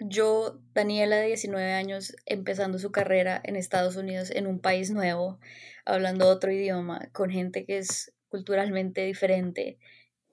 yo, 0.00 0.60
Daniela 0.74 1.16
de 1.16 1.26
19 1.26 1.72
años, 1.72 2.14
empezando 2.26 2.78
su 2.78 2.92
carrera 2.92 3.40
en 3.44 3.56
Estados 3.56 3.96
Unidos, 3.96 4.30
en 4.30 4.46
un 4.46 4.60
país 4.60 4.90
nuevo, 4.90 5.38
hablando 5.84 6.28
otro 6.28 6.52
idioma, 6.52 7.08
con 7.12 7.30
gente 7.30 7.64
que 7.64 7.78
es 7.78 8.12
culturalmente 8.28 9.04
diferente, 9.04 9.78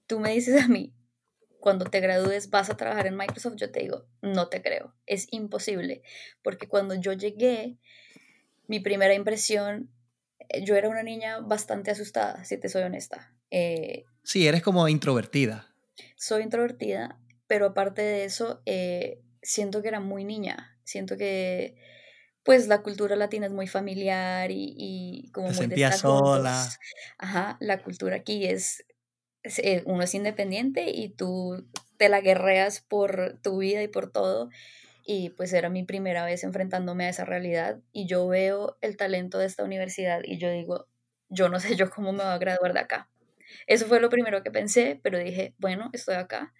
tú 0.07 0.19
me 0.19 0.31
dices 0.31 0.63
a 0.63 0.67
mí, 0.67 0.93
cuando 1.59 1.85
te 1.85 1.99
gradúes 1.99 2.49
vas 2.51 2.69
a 2.69 2.77
trabajar 2.77 3.07
en 3.07 3.17
Microsoft, 3.17 3.55
yo 3.55 3.71
te 3.71 3.79
digo, 3.79 4.05
no 4.21 4.49
te 4.49 4.61
creo, 4.61 4.93
es 5.07 5.27
imposible, 5.31 6.03
porque 6.43 6.67
cuando 6.67 6.93
yo 6.93 7.13
llegué, 7.13 7.77
mi 8.67 8.79
primera 8.79 9.13
impresión, 9.13 9.89
eh, 10.49 10.63
yo 10.63 10.75
era 10.75 10.89
una 10.89 11.03
niña 11.03 11.39
bastante 11.39 11.91
asustada, 11.91 12.43
si 12.45 12.57
te 12.59 12.69
soy 12.69 12.83
honesta. 12.83 13.33
Eh, 13.49 14.05
sí, 14.23 14.47
eres 14.47 14.61
como 14.61 14.87
introvertida. 14.87 15.73
Soy 16.15 16.43
introvertida, 16.43 17.19
pero 17.47 17.67
aparte 17.67 18.01
de 18.01 18.25
eso, 18.25 18.61
eh, 18.65 19.21
siento 19.45 19.81
que 19.81 19.87
era 19.87 19.99
muy 19.99 20.25
niña, 20.25 20.77
siento 20.83 21.17
que 21.17 21.75
pues 22.43 22.67
la 22.67 22.83
cultura 22.83 23.15
latina 23.15 23.47
es 23.47 23.51
muy 23.51 23.67
familiar 23.67 24.51
y, 24.51 24.75
y 24.77 25.31
como 25.31 25.47
Te 25.51 25.67
muy 25.67 25.91
sola. 25.91 26.69
Ajá, 27.17 27.57
la 27.59 27.81
cultura 27.81 28.17
aquí 28.17 28.45
es 28.45 28.85
eh, 29.57 29.83
uno 29.85 30.03
es 30.03 30.13
independiente 30.15 30.89
y 30.89 31.09
tú 31.09 31.67
te 31.97 32.09
la 32.09 32.21
guerreas 32.21 32.81
por 32.81 33.39
tu 33.41 33.59
vida 33.59 33.83
y 33.83 33.87
por 33.87 34.11
todo. 34.11 34.49
Y 35.05 35.29
pues 35.31 35.53
era 35.53 35.69
mi 35.69 35.83
primera 35.83 36.25
vez 36.25 36.43
enfrentándome 36.43 37.05
a 37.05 37.09
esa 37.09 37.25
realidad 37.25 37.79
y 37.91 38.07
yo 38.07 38.27
veo 38.27 38.77
el 38.81 38.97
talento 38.97 39.37
de 39.37 39.45
esta 39.45 39.63
universidad 39.63 40.21
y 40.23 40.39
yo 40.39 40.49
digo, 40.49 40.87
yo 41.29 41.49
no 41.49 41.59
sé 41.59 41.75
yo 41.75 41.89
cómo 41.89 42.11
me 42.11 42.23
voy 42.23 42.33
a 42.33 42.37
graduar 42.37 42.73
de 42.73 42.79
acá. 42.79 43.09
Eso 43.67 43.85
fue 43.85 43.99
lo 43.99 44.09
primero 44.09 44.41
que 44.43 44.51
pensé, 44.51 44.99
pero 45.03 45.19
dije, 45.19 45.53
bueno, 45.59 45.89
estoy 45.93 46.15
acá, 46.15 46.53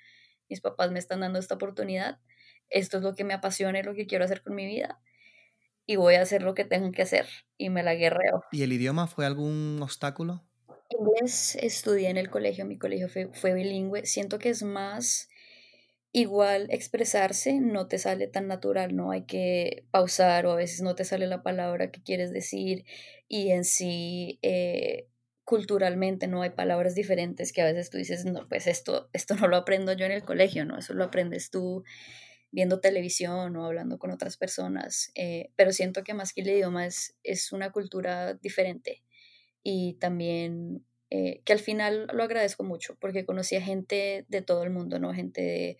mis 0.50 0.62
papás 0.62 0.92
me 0.92 1.00
están 1.00 1.22
dando 1.22 1.40
esta 1.40 1.56
oportunidad, 1.56 2.20
esto 2.70 2.98
es 2.98 3.04
lo 3.04 3.16
que 3.16 3.24
me 3.24 3.34
apasiona 3.34 3.80
y 3.80 3.84
lo 3.84 3.94
que 3.94 4.08
quiero 4.08 4.26
hacer 4.26 4.42
con 4.42 4.56
mi 4.56 4.66
vida 4.66 5.00
y 5.86 5.96
voy 5.98 6.16
a 6.16 6.22
hacer 6.22 6.42
lo 6.42 6.56
que 6.56 6.66
tengo 6.66 6.92
que 6.92 7.04
hacer 7.04 7.28
y 7.58 7.70
me 7.70 7.84
la 7.84 7.96
guerreo. 7.96 8.44
¿Y 8.52 8.64
el 8.64 8.74
idioma 8.74 9.08
fue 9.08 9.26
algún 9.26 9.80
obstáculo? 9.82 10.44
Inglés 10.90 11.56
estudié 11.56 12.10
en 12.10 12.18
el 12.18 12.30
colegio, 12.30 12.66
mi 12.66 12.78
colegio 12.78 13.08
fue, 13.10 13.54
bilingüe. 13.54 14.06
Siento 14.06 14.40
que 14.40 14.50
es 14.50 14.64
más 14.64 15.30
igual 16.12 16.68
expresarse, 16.70 17.60
no 17.60 17.88
te 17.88 17.98
sale 17.98 18.28
tan 18.28 18.48
natural, 18.48 18.96
no 18.96 19.12
hay 19.12 19.24
que 19.24 19.86
pausar 19.92 20.46
o 20.46 20.52
a 20.52 20.56
veces 20.56 20.82
no 20.82 20.96
te 20.96 21.04
sale 21.04 21.28
la 21.28 21.44
palabra 21.44 21.92
que 21.92 22.02
quieres 22.02 22.32
decir 22.32 22.86
y 23.28 23.52
en 23.52 23.66
sí 23.66 24.40
eh, 24.42 25.08
culturalmente 25.44 26.28
no 26.28 26.42
hay 26.42 26.52
palabras 26.52 26.96
diferentes 26.96 27.52
que 27.52 27.62
a 27.62 27.66
veces 27.66 27.90
tú 27.90 27.98
dices, 27.98 28.24
no, 28.24 28.48
pues 28.48 28.68
esto, 28.68 29.10
esto 29.12 29.36
no 29.36 29.48
lo 29.48 29.58
aprendo 29.58 29.92
yo 29.92 30.06
en 30.06 30.14
el 30.14 30.24
colegio, 30.24 30.64
¿no? 30.64 30.78
Eso 30.78 30.94
lo 30.94 31.04
aprendes 31.04 31.52
tú 31.52 31.84
viendo 32.56 32.80
televisión 32.80 33.58
o 33.58 33.66
hablando 33.66 34.00
con 34.00 34.12
otras 34.12 34.38
personas, 34.38 35.12
eh, 35.14 35.52
pero 35.58 35.74
siento 35.74 36.06
que 36.06 36.14
más 36.14 36.32
que 36.32 36.40
el 36.40 36.48
idioma 36.48 36.86
es, 36.86 37.14
es 37.22 37.52
una 37.52 37.74
cultura 37.74 38.36
diferente 38.36 39.04
y 39.62 39.96
también 39.96 40.86
eh, 41.10 41.42
que 41.44 41.52
al 41.52 41.60
final 41.60 42.08
lo 42.14 42.24
agradezco 42.24 42.64
mucho 42.64 42.96
porque 43.02 43.26
conocí 43.26 43.58
a 43.58 43.62
gente 43.62 44.26
de 44.30 44.42
todo 44.42 44.64
el 44.64 44.70
mundo, 44.70 45.00
¿no? 45.00 45.14
Gente 45.14 45.42
de 45.42 45.78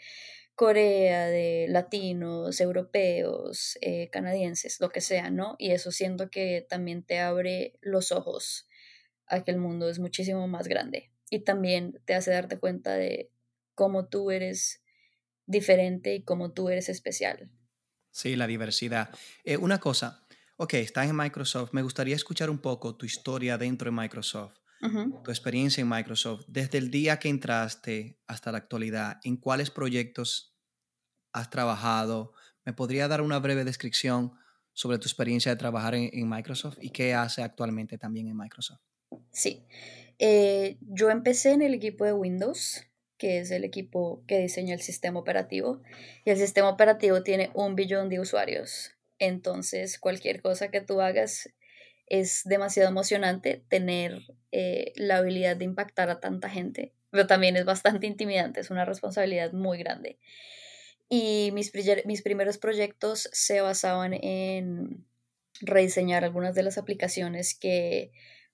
Corea, 0.54 1.28
de 1.28 1.68
latinos, 1.70 2.60
europeos, 2.60 3.78
eh, 3.80 4.10
canadienses, 4.10 4.82
lo 4.82 4.90
que 4.90 5.00
sea, 5.00 5.30
¿no? 5.30 5.56
Y 5.58 5.72
eso 5.72 5.92
siento 5.92 6.30
que 6.30 6.66
también 6.68 7.04
te 7.04 7.20
abre 7.20 7.80
los 7.80 8.12
ojos 8.12 8.68
a 9.28 9.46
que 9.46 9.52
el 9.52 9.60
mundo 9.60 9.90
es 9.90 10.00
muchísimo 10.00 10.46
más 10.50 10.68
grande 10.68 11.10
y 11.30 11.40
también 11.40 12.02
te 12.04 12.16
hace 12.16 12.32
darte 12.32 12.60
cuenta 12.60 12.96
de 12.96 13.32
cómo 13.76 14.08
tú 14.10 14.30
eres 14.30 14.82
diferente 15.46 16.16
y 16.16 16.24
cómo 16.24 16.52
tú 16.52 16.70
eres 16.70 16.90
especial. 16.90 17.52
Sí, 18.12 18.36
la 18.36 18.48
diversidad. 18.48 19.10
Eh, 19.44 19.58
una 19.58 19.80
cosa, 19.80 20.26
ok, 20.58 20.76
estás 20.76 21.10
en 21.10 21.16
Microsoft, 21.16 21.74
me 21.74 21.82
gustaría 21.82 22.16
escuchar 22.16 22.50
un 22.50 22.60
poco 22.60 22.96
tu 22.96 23.06
historia 23.06 23.58
dentro 23.58 23.92
de 23.92 23.98
Microsoft, 23.98 24.58
tu 25.24 25.32
experiencia 25.32 25.82
en 25.82 25.90
Microsoft, 25.90 26.46
desde 26.48 26.78
el 26.78 26.92
día 26.92 27.18
que 27.18 27.28
entraste 27.28 28.20
hasta 28.28 28.52
la 28.52 28.60
actualidad, 28.60 29.20
en 29.24 29.38
cuáles 29.38 29.72
proyectos 29.72 30.56
has 31.34 31.50
trabajado. 31.50 32.34
¿Me 32.64 32.74
podría 32.74 33.08
dar 33.08 33.22
una 33.22 33.40
breve 33.40 33.66
descripción 33.66 34.34
sobre 34.74 34.98
tu 34.98 35.06
experiencia 35.06 35.52
de 35.52 35.58
trabajar 35.58 35.96
en, 35.96 36.30
Microsoft 36.30 36.78
y 36.82 36.92
qué 36.92 37.14
hace 37.14 37.42
actualmente 37.42 37.98
también 37.98 38.28
en 38.28 38.38
Microsoft? 38.38 38.82
Sí, 39.32 39.66
eh, 40.20 40.78
yo 40.82 41.10
empecé 41.10 41.52
en 41.52 41.62
el 41.62 41.74
equipo 41.74 42.06
de 42.06 42.14
Windows, 42.14 42.84
que 43.18 43.40
es 43.40 43.52
el 43.52 43.64
equipo 43.64 44.24
que 44.28 44.40
diseña 44.40 44.74
el 44.74 44.82
sistema 44.82 45.20
operativo, 45.20 45.82
y 46.26 46.30
el 46.30 46.38
sistema 46.38 46.70
operativo 46.70 47.24
tiene 47.24 47.52
un 47.54 47.76
billón 47.76 48.10
de 48.10 48.20
usuarios. 48.20 48.92
Entonces, 49.20 50.00
cualquier 50.00 50.42
cosa 50.42 50.70
que 50.70 50.82
tú 50.82 51.02
hagas 51.02 51.50
es 52.08 52.44
demasiado 52.46 52.90
emocionante 52.90 53.64
tener 53.70 54.22
eh, 54.52 54.94
la 54.96 55.18
habilidad 55.18 55.56
de 55.56 55.66
impactar 55.66 56.10
a 56.10 56.20
tanta 56.20 56.50
gente, 56.50 56.94
pero 57.10 57.28
también 57.28 57.56
es 57.56 57.66
bastante 57.66 58.08
intimidante, 58.08 58.60
es 58.60 58.70
una 58.70 58.86
responsabilidad 58.86 59.54
muy 59.54 59.78
grande. 59.78 60.20
Y 61.08 61.52
mis, 61.54 61.72
mis 62.06 62.22
primeros 62.22 62.58
proyectos 62.58 63.30
se 63.32 63.62
basaban 63.62 64.14
en 64.14 65.06
rediseñar 65.62 66.24
algunas 66.24 66.56
de 66.56 66.64
las 66.64 66.78
aplicaciones 66.78 67.58
que, 67.58 68.12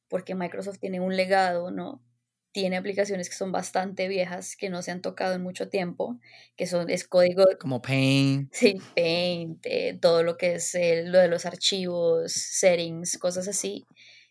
porque 0.08 0.36
Microsoft 0.36 0.80
tiene 0.80 1.00
un 1.00 1.16
legado, 1.16 1.72
¿no? 1.72 2.04
Tiene 2.52 2.78
aplicaciones 2.78 3.30
que 3.30 3.36
son 3.36 3.52
bastante 3.52 4.08
viejas, 4.08 4.56
que 4.56 4.70
no 4.70 4.82
se 4.82 4.92
han 4.92 5.02
tocado 5.02 5.36
en 5.36 5.42
mucho 5.42 5.70
tiempo, 5.70 6.20
que 6.58 6.68
son, 6.68 6.90
es 6.90 7.08
código... 7.08 7.46
Como 7.60 7.82
Paint. 7.82 8.54
Sí, 8.54 8.78
Paint, 8.96 9.66
eh, 9.66 9.98
todo 10.02 10.24
lo 10.24 10.38
que 10.38 10.56
es 10.56 10.76
lo 11.06 11.20
de 11.20 11.28
los 11.28 11.46
archivos, 11.46 12.34
settings, 12.34 13.18
cosas 13.18 13.48
así. 13.48 13.86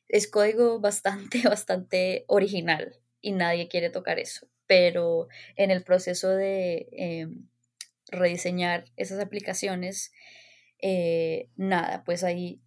Es 0.09 0.29
código 0.29 0.81
bastante, 0.81 1.43
bastante 1.49 2.25
original 2.29 2.97
y 3.21 3.33
nadie 3.33 3.69
quiere 3.69 3.91
tocar 3.91 4.19
eso. 4.19 4.47
Pero 4.67 5.29
en 5.57 5.71
el 5.71 5.83
proceso 5.83 6.29
de 6.31 6.89
em, 6.93 7.49
rediseñar 8.09 8.85
esas 8.97 9.19
aplicaciones, 9.21 10.13
eh, 10.79 11.49
nada, 11.57 12.05
pues 12.05 12.23
ahí 12.23 12.61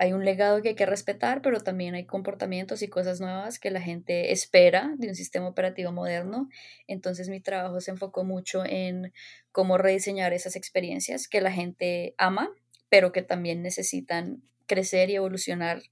hay 0.00 0.14
un 0.14 0.24
legado 0.24 0.62
que 0.62 0.70
hay 0.70 0.74
que 0.74 0.86
respetar, 0.86 1.42
pero 1.42 1.60
también 1.60 1.94
hay 1.94 2.06
comportamientos 2.06 2.80
y 2.80 2.88
cosas 2.88 3.20
nuevas 3.20 3.58
que 3.58 3.70
la 3.70 3.82
gente 3.82 4.32
espera 4.32 4.94
de 4.96 5.08
un 5.08 5.14
sistema 5.14 5.46
operativo 5.46 5.92
moderno. 5.92 6.48
Entonces 6.86 7.28
mi 7.28 7.38
trabajo 7.42 7.82
se 7.82 7.90
enfocó 7.90 8.24
mucho 8.24 8.64
en 8.64 9.12
cómo 9.52 9.76
rediseñar 9.76 10.32
esas 10.32 10.56
experiencias 10.56 11.28
que 11.28 11.42
la 11.42 11.52
gente 11.52 12.14
ama, 12.16 12.48
pero 12.88 13.12
que 13.12 13.20
también 13.20 13.60
necesitan 13.60 14.42
crecer 14.66 15.10
y 15.10 15.16
evolucionar 15.16 15.82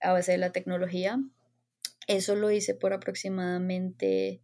a 0.00 0.12
base 0.12 0.32
de 0.32 0.38
la 0.38 0.52
tecnología. 0.52 1.18
Eso 2.06 2.36
lo 2.36 2.50
hice 2.50 2.74
por 2.74 2.94
aproximadamente 2.94 4.40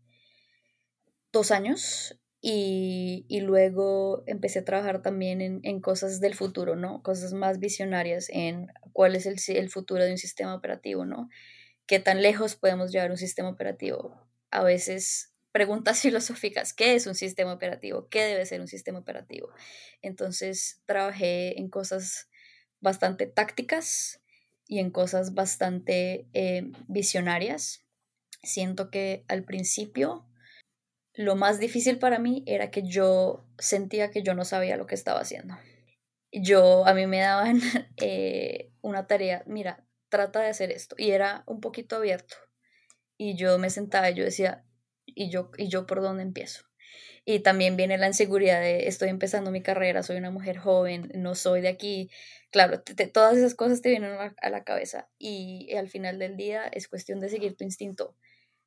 dos 1.33 1.53
años 1.53 2.19
y, 2.41 3.41
luego 3.41 4.23
empecé 4.27 4.61
a 4.61 4.65
trabajar 4.65 5.03
también 5.03 5.41
en, 5.41 5.81
cosas 5.81 6.21
del 6.21 6.35
futuro, 6.35 6.77
¿no? 6.77 7.03
Cosas 7.03 7.33
más 7.33 7.59
visionarias 7.59 8.29
en 8.31 8.69
cuál 8.93 9.17
es 9.17 9.27
el, 9.27 9.71
futuro 9.71 10.05
de 10.05 10.13
un 10.13 10.19
sistema 10.19 10.55
operativo, 10.55 11.05
¿no? 11.05 11.29
¿Qué 11.87 11.99
tan 11.99 12.23
lejos 12.23 12.57
podemos 12.57 12.93
llevar 12.93 13.11
un 13.11 13.17
sistema 13.17 13.49
operativo? 13.49 14.21
A 14.51 14.63
veces 14.63 15.33
preguntas 15.53 16.01
filosóficas, 16.03 16.73
¿qué 16.73 16.95
es 16.95 17.07
un 17.07 17.15
sistema 17.15 17.53
operativo? 17.53 18.09
¿Qué 18.09 18.23
debe 18.23 18.47
ser 18.47 18.61
un 18.61 18.69
sistema 18.69 18.99
operativo? 18.99 19.49
Entonces 20.03 20.83
trabajé 20.87 21.59
en 21.59 21.69
cosas 21.69 22.29
bastante 22.81 23.27
tácticas 23.27 24.21
y 24.69 24.81
en 24.81 24.91
cosas 24.91 25.35
bastante 25.35 26.27
eh, 26.33 26.71
visionarias. 26.89 27.85
Siento 28.43 28.91
que 28.91 29.25
al 29.29 29.45
principio 29.45 30.27
lo 31.17 31.35
más 31.35 31.59
difícil 31.59 31.99
para 31.99 32.19
mí 32.19 32.43
era 32.47 32.71
que 32.71 32.83
yo 32.83 33.45
sentía 33.59 34.11
que 34.11 34.23
yo 34.23 34.35
no 34.35 34.45
sabía 34.45 34.77
lo 34.77 34.87
que 34.87 34.95
estaba 34.95 35.21
haciendo. 35.21 35.57
Yo, 36.31 36.87
a 36.87 36.93
mí 36.93 37.07
me 37.07 37.21
daban 37.21 37.61
eh, 37.97 38.71
una 38.83 39.07
tarea, 39.07 39.43
mira, 39.47 39.87
trata 40.11 40.41
de 40.41 40.49
hacer 40.49 40.71
esto. 40.71 40.95
Y 40.99 41.13
era 41.13 41.43
un 41.47 41.61
poquito 41.61 41.97
abierto. 41.97 42.37
Y 43.17 43.37
yo 43.37 43.59
me 43.59 43.71
sentaba 43.71 44.11
y 44.11 44.15
yo 44.15 44.25
decía, 44.25 44.67
¿y 45.07 45.31
yo, 45.31 45.51
y 45.57 45.69
yo 45.69 45.87
por 45.87 46.03
dónde 46.03 46.23
empiezo? 46.23 46.65
Y 47.25 47.41
también 47.41 47.77
viene 47.77 47.97
la 47.97 48.07
inseguridad 48.07 48.61
de, 48.61 48.87
estoy 48.87 49.09
empezando 49.09 49.51
mi 49.51 49.63
carrera, 49.63 50.03
soy 50.03 50.17
una 50.17 50.31
mujer 50.31 50.59
joven, 50.59 51.11
no 51.15 51.35
soy 51.35 51.63
de 51.63 51.69
aquí. 51.69 52.11
Claro, 52.51 52.83
todas 53.13 53.39
esas 53.39 53.55
cosas 53.55 53.81
te 53.81 53.89
vienen 53.89 54.13
a 54.13 54.51
la 54.51 54.65
cabeza. 54.65 55.09
Y 55.19 55.75
al 55.75 55.89
final 55.89 56.19
del 56.19 56.37
día 56.37 56.67
es 56.67 56.89
cuestión 56.89 57.21
de 57.21 57.31
seguir 57.31 57.57
tu 57.57 57.65
instinto 57.65 58.15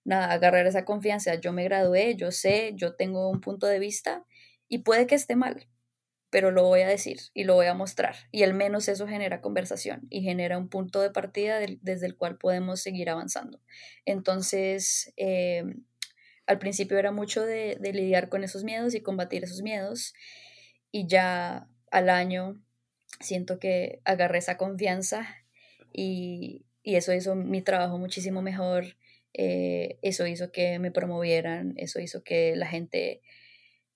nada, 0.09 0.31
agarrar 0.33 0.67
esa 0.67 0.85
confianza. 0.85 1.35
Yo 1.35 1.53
me 1.53 1.63
gradué, 1.63 2.15
yo 2.15 2.31
sé, 2.31 2.73
yo 2.75 2.95
tengo 2.95 3.29
un 3.29 3.39
punto 3.39 3.67
de 3.67 3.79
vista 3.79 4.25
y 4.67 4.79
puede 4.79 5.07
que 5.07 5.15
esté 5.15 5.35
mal, 5.35 5.67
pero 6.31 6.51
lo 6.51 6.63
voy 6.63 6.81
a 6.81 6.87
decir 6.87 7.19
y 7.33 7.43
lo 7.43 7.53
voy 7.53 7.67
a 7.67 7.75
mostrar. 7.75 8.15
Y 8.31 8.43
al 8.43 8.53
menos 8.53 8.89
eso 8.89 9.07
genera 9.07 9.39
conversación 9.39 10.07
y 10.09 10.21
genera 10.21 10.57
un 10.57 10.67
punto 10.67 10.99
de 10.99 11.11
partida 11.11 11.59
desde 11.59 12.07
el 12.07 12.17
cual 12.17 12.37
podemos 12.37 12.81
seguir 12.81 13.09
avanzando. 13.09 13.61
Entonces, 14.03 15.13
eh, 15.15 15.63
al 16.47 16.57
principio 16.57 16.97
era 16.97 17.11
mucho 17.11 17.45
de, 17.45 17.77
lidiar 17.79 18.29
con 18.29 18.43
esos 18.43 18.63
miedos 18.63 18.95
y 18.95 19.01
combatir 19.01 19.43
esos 19.43 19.61
miedos 19.61 20.15
y 20.91 21.07
ya 21.07 21.67
al 21.91 22.09
año 22.09 22.59
siento 23.19 23.59
que 23.59 24.01
agarré 24.05 24.39
esa 24.39 24.57
confianza 24.57 25.27
y, 25.93 26.65
y 26.81 26.95
eso 26.95 27.13
hizo 27.13 27.35
mi 27.35 27.61
trabajo 27.61 27.99
muchísimo 27.99 28.41
mejor, 28.41 28.97
eh, 29.33 29.99
eso 30.01 30.27
hizo 30.27 30.51
que 30.51 30.79
me 30.79 30.91
promovieran, 30.91 31.73
eso 31.77 31.99
hizo 31.99 32.23
que 32.23 32.55
la 32.55 32.67
gente 32.67 33.21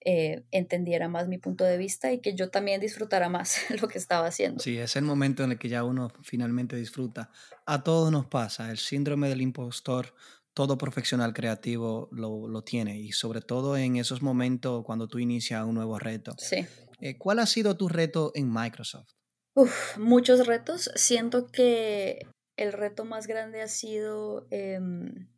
eh, 0.06 0.44
entendiera 0.52 1.08
más 1.08 1.28
mi 1.30 1.38
punto 1.38 1.64
de 1.64 1.78
vista 1.78 2.12
y 2.12 2.20
que 2.20 2.36
yo 2.36 2.50
también 2.50 2.82
disfrutara 2.82 3.30
más 3.30 3.58
lo 3.82 3.88
que 3.88 3.98
estaba 3.98 4.28
haciendo. 4.28 4.62
Sí, 4.62 4.78
es 4.78 4.96
el 4.96 5.04
momento 5.04 5.44
en 5.44 5.52
el 5.52 5.58
que 5.58 5.70
ya 5.70 5.84
uno 5.84 6.12
finalmente 6.24 6.76
disfruta. 6.76 7.32
A 7.66 7.84
todos 7.84 8.12
nos 8.12 8.26
pasa, 8.26 8.70
el 8.70 8.78
síndrome 8.78 9.30
del 9.30 9.42
impostor, 9.42 10.14
todo 10.54 10.78
profesional 10.78 11.34
creativo 11.34 12.10
lo, 12.12 12.48
lo 12.48 12.64
tiene 12.64 13.00
y 13.00 13.12
sobre 13.12 13.42
todo 13.42 13.78
en 13.78 13.96
esos 13.96 14.22
momentos 14.22 14.84
cuando 14.86 15.08
tú 15.08 15.20
inicias 15.20 15.64
un 15.66 15.76
nuevo 15.76 15.98
reto. 15.98 16.36
Sí. 16.38 16.66
Eh, 17.00 17.18
¿Cuál 17.18 17.40
ha 17.40 17.46
sido 17.46 17.76
tu 17.76 17.90
reto 17.90 18.32
en 18.36 18.52
Microsoft? 18.52 19.10
Uf, 19.56 19.98
muchos 19.98 20.46
retos. 20.48 20.92
Siento 20.96 21.48
que 21.48 22.28
el 22.58 22.74
reto 22.74 23.06
más 23.06 23.28
grande 23.28 23.62
ha 23.62 23.68
sido, 23.68 24.48
em, 24.52 25.30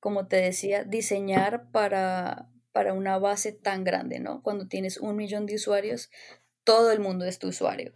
como 0.00 0.28
te 0.28 0.36
decía, 0.36 0.84
diseñar 0.84 1.70
para, 1.70 2.50
para 2.72 2.92
una 2.92 3.18
base 3.18 3.52
tan 3.52 3.84
grande, 3.84 4.20
¿no? 4.20 4.42
Cuando 4.42 4.68
tienes 4.68 4.98
un 4.98 5.16
millón 5.16 5.46
de 5.46 5.54
usuarios, 5.56 6.10
todo 6.64 6.92
el 6.92 7.00
mundo 7.00 7.24
es 7.24 7.38
tu 7.38 7.48
usuario. 7.48 7.94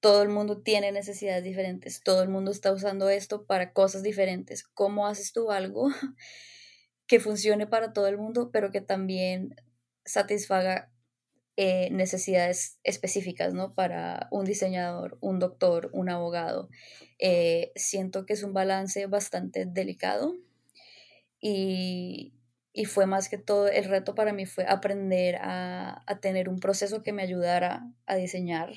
Todo 0.00 0.22
el 0.22 0.28
mundo 0.28 0.62
tiene 0.62 0.92
necesidades 0.92 1.44
diferentes, 1.44 2.02
todo 2.02 2.22
el 2.22 2.28
mundo 2.28 2.50
está 2.50 2.72
usando 2.72 3.08
esto 3.10 3.46
para 3.46 3.72
cosas 3.72 4.02
diferentes. 4.02 4.64
¿Cómo 4.64 5.06
haces 5.06 5.32
tú 5.32 5.50
algo 5.50 5.88
que 7.06 7.20
funcione 7.20 7.66
para 7.66 7.92
todo 7.92 8.06
el 8.06 8.18
mundo, 8.18 8.50
pero 8.52 8.70
que 8.70 8.80
también 8.80 9.56
satisfaga 10.04 10.90
eh, 11.60 11.90
necesidades 11.90 12.78
específicas, 12.84 13.52
¿no? 13.52 13.74
Para 13.74 14.28
un 14.30 14.44
diseñador, 14.44 15.18
un 15.20 15.40
doctor, 15.40 15.90
un 15.92 16.08
abogado. 16.08 16.68
Eh, 17.18 17.72
siento 17.74 18.26
que 18.26 18.34
es 18.34 18.44
un 18.44 18.52
balance 18.52 19.04
bastante 19.06 19.66
delicado 19.66 20.36
y, 21.40 22.32
fue 22.86 23.06
más 23.06 23.28
que 23.28 23.38
todo, 23.38 23.66
el 23.66 23.86
reto 23.86 24.14
para 24.14 24.32
mí 24.32 24.46
fue 24.46 24.66
aprender 24.68 25.38
a, 25.40 26.04
tener 26.22 26.48
un 26.48 26.60
proceso 26.60 27.02
que 27.02 27.12
me 27.12 27.22
ayudara 27.24 27.90
a 28.06 28.14
diseñar 28.14 28.74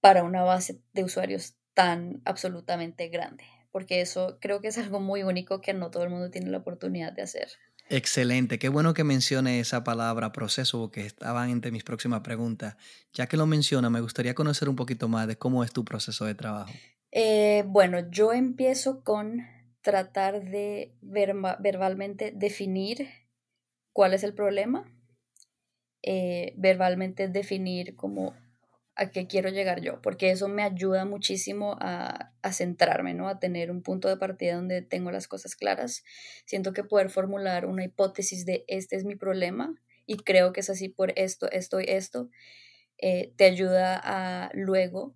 para 0.00 0.22
una 0.22 0.44
base 0.44 0.80
de 0.92 1.02
usuarios 1.02 1.56
tan 1.74 2.22
absolutamente 2.24 3.08
grande, 3.08 3.42
porque 3.72 4.00
eso 4.00 4.38
creo 4.40 4.60
que 4.60 4.68
es 4.68 4.78
algo 4.78 5.00
muy 5.00 5.24
único 5.24 5.60
que 5.60 5.74
no 5.74 5.90
todo 5.90 6.04
el 6.04 6.10
mundo 6.10 6.30
tiene 6.30 6.48
la 6.52 6.58
oportunidad 6.58 7.12
de 7.12 7.22
hacer. 7.22 7.48
Excelente, 7.92 8.60
qué 8.60 8.68
bueno 8.68 8.94
que 8.94 9.02
mencione 9.02 9.58
esa 9.58 9.82
palabra 9.82 10.30
proceso, 10.30 10.78
porque 10.78 11.04
estaba 11.04 11.50
entre 11.50 11.72
mis 11.72 11.82
próximas 11.82 12.20
preguntas. 12.20 12.76
Ya 13.12 13.26
que 13.26 13.36
lo 13.36 13.46
menciona, 13.46 13.90
me 13.90 14.00
gustaría 14.00 14.32
conocer 14.32 14.68
un 14.68 14.76
poquito 14.76 15.08
más 15.08 15.26
de 15.26 15.36
cómo 15.36 15.64
es 15.64 15.72
tu 15.72 15.84
proceso 15.84 16.24
de 16.24 16.36
trabajo. 16.36 16.72
Eh, 17.10 17.64
bueno, 17.66 18.08
yo 18.08 18.32
empiezo 18.32 19.02
con 19.02 19.44
tratar 19.80 20.44
de 20.44 20.94
verbalmente 21.00 22.32
definir 22.32 23.08
cuál 23.92 24.14
es 24.14 24.22
el 24.22 24.34
problema, 24.34 24.84
eh, 26.02 26.54
verbalmente 26.56 27.26
definir 27.26 27.96
como 27.96 28.36
a 28.96 29.10
qué 29.10 29.26
quiero 29.26 29.48
llegar 29.48 29.80
yo, 29.80 30.00
porque 30.02 30.30
eso 30.30 30.48
me 30.48 30.62
ayuda 30.62 31.04
muchísimo 31.04 31.76
a, 31.80 32.32
a, 32.42 32.52
centrarme, 32.52 33.14
¿no? 33.14 33.28
A 33.28 33.38
tener 33.38 33.70
un 33.70 33.82
punto 33.82 34.08
de 34.08 34.16
partida 34.16 34.56
donde 34.56 34.82
tengo 34.82 35.10
las 35.10 35.28
cosas 35.28 35.56
claras. 35.56 36.02
Siento 36.44 36.72
que 36.72 36.84
poder 36.84 37.08
formular 37.08 37.66
una 37.66 37.84
hipótesis 37.84 38.44
de 38.44 38.64
este 38.68 38.96
es 38.96 39.04
mi 39.04 39.16
problema 39.16 39.74
y 40.06 40.16
creo 40.16 40.52
que 40.52 40.60
es 40.60 40.70
así 40.70 40.88
por 40.88 41.12
esto, 41.16 41.50
esto 41.50 41.80
y 41.80 41.84
esto, 41.86 42.30
eh, 42.98 43.32
te 43.36 43.44
ayuda 43.44 44.00
a 44.02 44.50
luego 44.54 45.14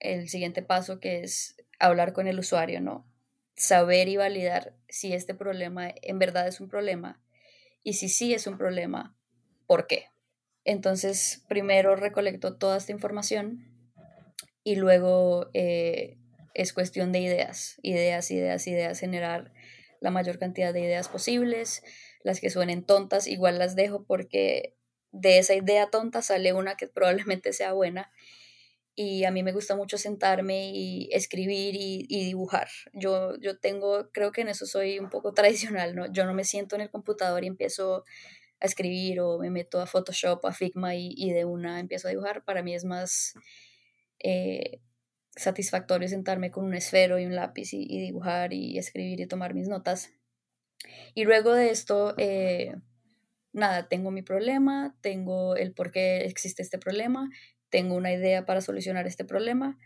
el 0.00 0.28
siguiente 0.28 0.62
paso 0.62 0.98
que 0.98 1.22
es 1.22 1.56
hablar 1.78 2.12
con 2.12 2.26
el 2.26 2.38
usuario, 2.38 2.80
¿no? 2.80 3.06
Saber 3.54 4.08
y 4.08 4.16
validar 4.16 4.74
si 4.88 5.12
este 5.12 5.34
problema 5.34 5.94
en 6.02 6.18
verdad 6.18 6.48
es 6.48 6.60
un 6.60 6.68
problema 6.68 7.22
y 7.82 7.94
si 7.94 8.08
sí 8.08 8.34
es 8.34 8.46
un 8.46 8.58
problema, 8.58 9.16
¿por 9.66 9.86
qué? 9.86 10.11
Entonces, 10.64 11.44
primero 11.48 11.96
recolecto 11.96 12.56
toda 12.56 12.76
esta 12.76 12.92
información 12.92 13.68
y 14.64 14.76
luego 14.76 15.50
eh, 15.54 16.18
es 16.54 16.72
cuestión 16.72 17.12
de 17.12 17.20
ideas, 17.20 17.76
ideas, 17.82 18.30
ideas, 18.30 18.66
ideas, 18.66 19.00
generar 19.00 19.52
la 20.00 20.10
mayor 20.10 20.38
cantidad 20.38 20.72
de 20.72 20.80
ideas 20.80 21.08
posibles, 21.08 21.82
las 22.22 22.40
que 22.40 22.50
suenen 22.50 22.84
tontas, 22.84 23.26
igual 23.26 23.58
las 23.58 23.74
dejo 23.74 24.04
porque 24.04 24.76
de 25.10 25.38
esa 25.38 25.54
idea 25.54 25.90
tonta 25.90 26.22
sale 26.22 26.52
una 26.52 26.76
que 26.76 26.88
probablemente 26.88 27.52
sea 27.52 27.72
buena 27.72 28.10
y 28.94 29.24
a 29.24 29.30
mí 29.30 29.42
me 29.42 29.52
gusta 29.52 29.74
mucho 29.74 29.96
sentarme 29.96 30.70
y 30.70 31.08
escribir 31.12 31.74
y, 31.76 32.24
dibujar. 32.24 32.68
Yo, 32.92 33.38
yo 33.40 33.58
tengo, 33.58 34.10
creo 34.12 34.32
que 34.32 34.42
en 34.42 34.48
eso 34.48 34.66
soy 34.66 34.98
un 34.98 35.08
poco 35.08 35.32
tradicional, 35.34 35.94
¿no? 35.94 36.12
Yo 36.12 36.26
no 36.26 36.34
me 36.34 36.44
siento 36.44 36.76
en 36.76 36.82
el 36.82 36.90
computador 36.90 37.44
y 37.44 37.48
empiezo 37.48 38.04
a 38.62 38.66
escribir 38.66 39.20
o 39.20 39.38
me 39.38 39.50
meto 39.50 39.80
a 39.80 39.86
Photoshop, 39.86 40.46
a 40.46 40.52
Figma 40.52 40.94
y, 40.94 41.30
de 41.32 41.44
una 41.44 41.80
empiezo 41.80 42.08
a 42.08 42.10
dibujar. 42.12 42.44
Para 42.44 42.62
mí 42.62 42.74
es 42.74 42.84
más 42.84 43.34
eh, 44.20 44.80
satisfactorio 45.36 46.08
sentarme 46.08 46.50
con 46.50 46.64
un 46.64 46.74
esfero 46.74 47.18
y 47.18 47.26
un 47.26 47.34
lápiz 47.34 47.74
y, 47.74 48.00
dibujar 48.00 48.52
y 48.52 48.78
escribir 48.78 49.20
y 49.20 49.26
tomar 49.26 49.52
mis 49.52 49.68
notas. 49.68 50.10
Y 51.14 51.24
luego 51.24 51.52
de 51.52 51.70
esto, 51.70 52.14
eh, 52.16 52.74
nada, 53.52 53.88
tengo 53.88 54.10
mi 54.10 54.22
problema, 54.22 54.96
tengo 55.00 55.56
el 55.56 55.74
por 55.74 55.90
qué 55.90 56.24
existe 56.24 56.62
este 56.62 56.78
problema 56.78 57.28
tengo 57.72 57.94
una 57.96 58.12
idea 58.12 58.44
para 58.44 58.60
solucionar 58.60 59.06
este 59.06 59.24
problema, 59.24 59.78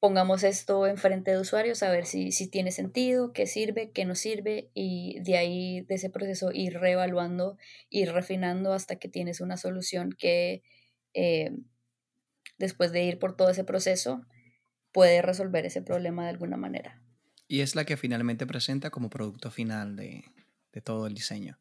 pongamos 0.00 0.44
esto 0.44 0.86
enfrente 0.86 1.32
de 1.32 1.40
usuarios 1.40 1.82
a 1.82 1.90
ver 1.90 2.06
si, 2.06 2.30
si 2.32 2.48
tiene 2.48 2.70
sentido, 2.70 3.32
qué 3.32 3.46
sirve, 3.46 3.90
qué 3.90 4.04
no 4.04 4.14
sirve 4.14 4.70
y 4.74 5.20
de 5.20 5.36
ahí, 5.36 5.80
de 5.82 5.96
ese 5.96 6.10
proceso, 6.10 6.50
ir 6.52 6.74
reevaluando, 6.74 7.58
ir 7.90 8.12
refinando 8.12 8.72
hasta 8.72 8.96
que 8.96 9.08
tienes 9.08 9.40
una 9.40 9.56
solución 9.56 10.14
que 10.16 10.62
eh, 11.14 11.50
después 12.58 12.92
de 12.92 13.04
ir 13.04 13.18
por 13.18 13.36
todo 13.36 13.50
ese 13.50 13.64
proceso 13.64 14.24
puede 14.92 15.22
resolver 15.22 15.66
ese 15.66 15.82
problema 15.82 16.24
de 16.24 16.30
alguna 16.30 16.56
manera. 16.56 17.02
Y 17.48 17.60
es 17.60 17.74
la 17.74 17.84
que 17.84 17.96
finalmente 17.96 18.46
presenta 18.46 18.90
como 18.90 19.10
producto 19.10 19.50
final 19.50 19.96
de, 19.96 20.24
de 20.72 20.80
todo 20.80 21.06
el 21.06 21.14
diseño. 21.14 21.58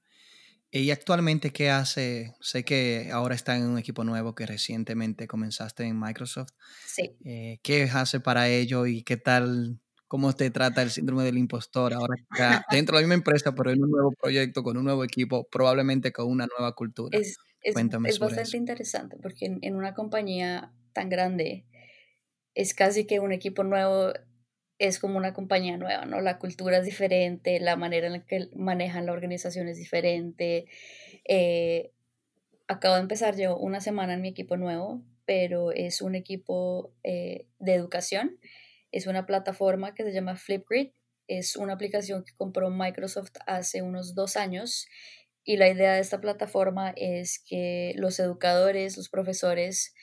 ¿Y 0.70 0.92
actualmente 0.92 1.52
qué 1.52 1.70
hace? 1.70 2.34
Sé 2.42 2.64
que 2.64 3.10
ahora 3.12 3.36
está 3.36 3.56
en 3.56 3.68
un 3.68 3.78
equipo 3.78 4.04
nuevo 4.04 4.36
que 4.36 4.46
recientemente 4.46 5.28
comenzaste 5.28 5.84
en 5.86 6.00
Microsoft. 6.00 6.52
Sí. 6.86 7.16
Eh, 7.24 7.60
¿Qué 7.64 7.84
hace 7.84 8.20
para 8.20 8.50
ello 8.50 8.86
y 8.86 9.04
qué 9.04 9.18
tal, 9.18 9.80
cómo 10.08 10.34
te 10.34 10.50
trata 10.52 10.82
el 10.82 10.92
síndrome 10.92 11.24
del 11.24 11.38
impostor 11.38 11.94
ahora 11.94 12.16
dentro 12.70 12.98
de 12.98 13.02
la 13.02 13.08
misma 13.08 13.16
empresa, 13.16 13.56
pero 13.56 13.72
en 13.72 13.82
un 13.82 13.92
nuevo 13.92 14.12
proyecto, 14.12 14.62
con 14.62 14.78
un 14.78 14.84
nuevo 14.84 15.04
equipo, 15.04 15.48
probablemente 15.50 16.12
con 16.12 16.28
una 16.28 16.48
nueva 16.48 16.74
cultura? 16.76 17.18
Es, 17.18 17.38
es, 17.62 17.76
es 18.06 18.20
bastante 18.20 18.58
interesante 18.58 19.18
porque 19.22 19.46
en, 19.46 19.60
en 19.62 19.76
una 19.76 19.94
compañía 19.94 20.74
tan 20.94 21.10
grande 21.10 21.66
es 22.56 22.74
casi 22.74 23.06
que 23.06 23.20
un 23.20 23.32
equipo 23.32 23.64
nuevo 23.64 24.12
es 24.80 25.00
como 25.00 25.18
una 25.18 25.34
compañía 25.34 25.78
nueva, 25.78 26.06
¿no? 26.06 26.22
La 26.22 26.38
cultura 26.38 26.78
es 26.78 26.86
diferente, 26.86 27.60
la 27.60 27.76
manera 27.76 28.08
en 28.08 28.14
la 28.14 28.26
que 28.26 28.50
manejan 28.56 29.06
la 29.06 29.14
organización 29.14 29.68
es 29.68 29.78
diferente. 29.78 30.66
Eh, 31.26 31.92
acabo 32.68 32.96
de 32.96 33.02
empezar 33.02 33.36
yo 33.36 33.58
una 33.58 33.82
semana 33.82 34.14
en 34.14 34.22
mi 34.22 34.30
equipo 34.30 34.58
nuevo, 34.58 35.02
pero 35.26 35.72
es 35.72 36.02
un 36.02 36.16
equipo 36.16 36.94
eh, 37.04 37.48
de 37.60 37.74
educación. 37.74 38.38
Es 38.92 39.08
una 39.08 39.26
plataforma 39.26 39.94
que 39.94 40.04
se 40.04 40.14
llama 40.14 40.36
Flipgrid. 40.36 40.92
Es 41.28 41.56
una 41.56 41.74
aplicación 41.74 42.24
que 42.24 42.36
compró 42.36 42.70
Microsoft 42.70 43.34
hace 43.46 43.82
unos 43.82 44.16
dos 44.16 44.38
años 44.38 44.88
y 45.48 45.56
la 45.56 45.70
idea 45.70 45.94
de 45.94 46.02
esta 46.02 46.20
plataforma 46.20 46.94
es 46.98 47.40
que 47.40 47.94
los 47.96 48.20
educadores, 48.20 48.98
los 48.98 49.08
profesores 49.08 49.96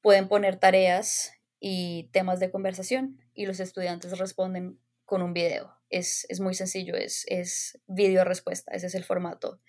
pueden 0.00 0.26
poner 0.26 0.56
tareas 0.56 1.34
y 1.60 2.08
temas 2.12 2.40
de 2.40 2.50
conversación 2.50 3.20
y 3.34 3.46
los 3.46 3.60
estudiantes 3.60 4.18
responden 4.18 4.80
con 5.04 5.22
un 5.22 5.34
video. 5.34 5.76
Es, 5.90 6.26
muy 6.40 6.54
sencillo, 6.54 6.96
es, 6.96 7.24
es 7.28 7.78
video 7.86 8.24
respuesta, 8.24 8.72
ese 8.72 8.86
es 8.86 8.94
el 8.94 9.04
formato. 9.04 9.60